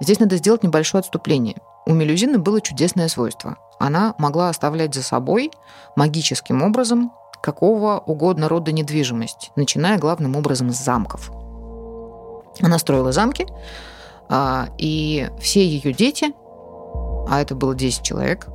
Здесь 0.00 0.18
надо 0.18 0.36
сделать 0.36 0.64
небольшое 0.64 1.00
отступление. 1.00 1.56
У 1.86 1.92
мелюзины 1.92 2.38
было 2.38 2.60
чудесное 2.60 3.08
свойство 3.08 3.56
она 3.78 4.14
могла 4.18 4.48
оставлять 4.48 4.94
за 4.94 5.02
собой 5.02 5.50
магическим 5.96 6.62
образом 6.62 7.12
какого 7.42 7.98
угодно 7.98 8.48
рода 8.48 8.72
недвижимость, 8.72 9.50
начиная 9.54 9.98
главным 9.98 10.34
образом 10.36 10.70
с 10.70 10.82
замков. 10.82 11.30
Она 12.62 12.78
строила 12.78 13.12
замки, 13.12 13.46
а, 14.30 14.68
и 14.78 15.28
все 15.38 15.66
ее 15.66 15.92
дети, 15.92 16.32
а 17.28 17.42
это 17.42 17.54
было 17.54 17.74
10 17.74 18.02
человек, 18.02 18.46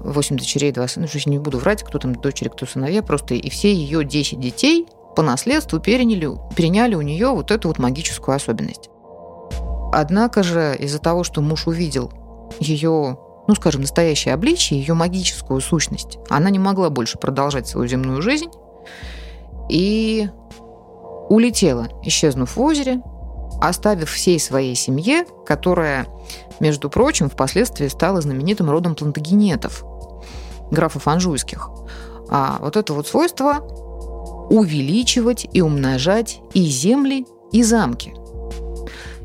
8 0.00 0.36
дочерей, 0.36 0.72
2 0.72 0.88
сына, 0.88 1.06
не 1.26 1.38
буду 1.38 1.58
врать, 1.58 1.84
кто 1.84 2.00
там 2.00 2.16
дочери, 2.16 2.48
кто 2.48 2.66
сыновья, 2.66 3.04
просто 3.04 3.34
и 3.34 3.48
все 3.50 3.72
ее 3.72 4.04
10 4.04 4.40
детей 4.40 4.88
по 5.14 5.22
наследству 5.22 5.78
переняли, 5.78 6.28
переняли 6.56 6.96
у 6.96 7.02
нее 7.02 7.28
вот 7.28 7.52
эту 7.52 7.68
вот 7.68 7.78
магическую 7.78 8.34
особенность. 8.34 8.90
Однако 9.92 10.42
же 10.42 10.74
из-за 10.80 10.98
того, 10.98 11.22
что 11.22 11.40
муж 11.42 11.68
увидел 11.68 12.10
ее 12.60 13.18
ну, 13.48 13.54
скажем, 13.54 13.80
настоящее 13.80 14.34
обличие, 14.34 14.80
ее 14.80 14.94
магическую 14.94 15.60
сущность, 15.60 16.18
она 16.28 16.50
не 16.50 16.58
могла 16.58 16.90
больше 16.90 17.18
продолжать 17.18 17.66
свою 17.66 17.88
земную 17.88 18.22
жизнь 18.22 18.50
и 19.68 20.28
улетела, 21.28 21.88
исчезнув 22.04 22.56
в 22.56 22.60
озере, 22.60 23.02
оставив 23.60 24.10
всей 24.10 24.38
своей 24.38 24.74
семье, 24.74 25.24
которая, 25.46 26.06
между 26.60 26.88
прочим, 26.88 27.28
впоследствии 27.28 27.88
стала 27.88 28.20
знаменитым 28.20 28.70
родом 28.70 28.94
плантагенетов, 28.94 29.84
графов 30.70 31.08
анжуйских. 31.08 31.70
А 32.28 32.58
вот 32.60 32.76
это 32.76 32.94
вот 32.94 33.06
свойство 33.06 33.58
увеличивать 34.50 35.46
и 35.52 35.60
умножать 35.60 36.40
и 36.54 36.64
земли, 36.64 37.26
и 37.50 37.62
замки. 37.62 38.14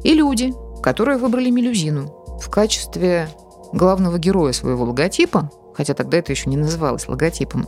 И 0.04 0.14
люди, 0.14 0.54
которые 0.82 1.18
выбрали 1.18 1.50
Мелюзину 1.50 2.17
в 2.48 2.50
качестве 2.50 3.28
главного 3.74 4.18
героя 4.18 4.54
своего 4.54 4.86
логотипа, 4.86 5.52
хотя 5.76 5.94
тогда 5.94 6.18
это 6.18 6.32
еще 6.32 6.50
не 6.50 6.56
называлось 6.56 7.10
логотипом, 7.10 7.68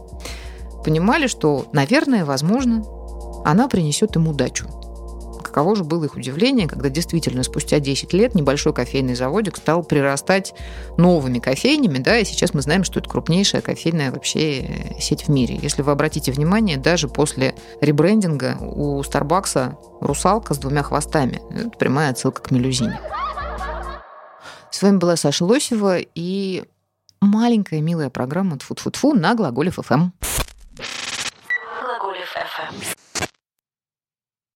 понимали, 0.86 1.28
что, 1.28 1.66
наверное, 1.74 2.24
возможно, 2.24 2.86
она 3.44 3.68
принесет 3.68 4.16
им 4.16 4.30
удачу. 4.30 4.68
Каково 5.44 5.76
же 5.76 5.84
было 5.84 6.06
их 6.06 6.16
удивление, 6.16 6.68
когда 6.68 6.90
действительно 6.90 7.44
спустя 7.44 7.80
10 7.80 8.14
лет 8.14 8.36
небольшой 8.36 8.72
кофейный 8.72 9.16
заводик 9.16 9.58
стал 9.58 9.84
прирастать 9.84 10.54
новыми 10.96 11.40
кофейнями, 11.40 11.98
да, 11.98 12.20
и 12.20 12.24
сейчас 12.24 12.54
мы 12.54 12.62
знаем, 12.62 12.86
что 12.86 13.00
это 13.00 13.10
крупнейшая 13.10 13.62
кофейная 13.62 14.12
вообще 14.12 14.96
сеть 14.98 15.24
в 15.24 15.30
мире. 15.30 15.60
Если 15.62 15.82
вы 15.82 15.92
обратите 15.92 16.32
внимание, 16.32 16.78
даже 16.78 17.10
после 17.10 17.54
ребрендинга 17.82 18.58
у 18.62 19.04
Старбакса 19.04 19.78
русалка 20.00 20.54
с 20.54 20.58
двумя 20.58 20.84
хвостами. 20.84 21.42
Это 21.50 21.72
прямая 21.72 22.12
отсылка 22.12 22.42
к 22.42 22.52
мелюзине. 22.52 22.98
С 24.72 24.82
вами 24.84 24.98
была 24.98 25.16
Саша 25.16 25.46
Лосева 25.46 25.98
и 26.00 26.64
маленькая 27.22 27.82
милая 27.82 28.10
программа 28.10 28.58
«Тфу-тфу-тфу» 28.58 29.14
на 29.14 29.34
Глаголев 29.34 29.76
ФМ. 29.76 30.12
Глаголев 31.82 32.30
ФМ. 32.30 33.09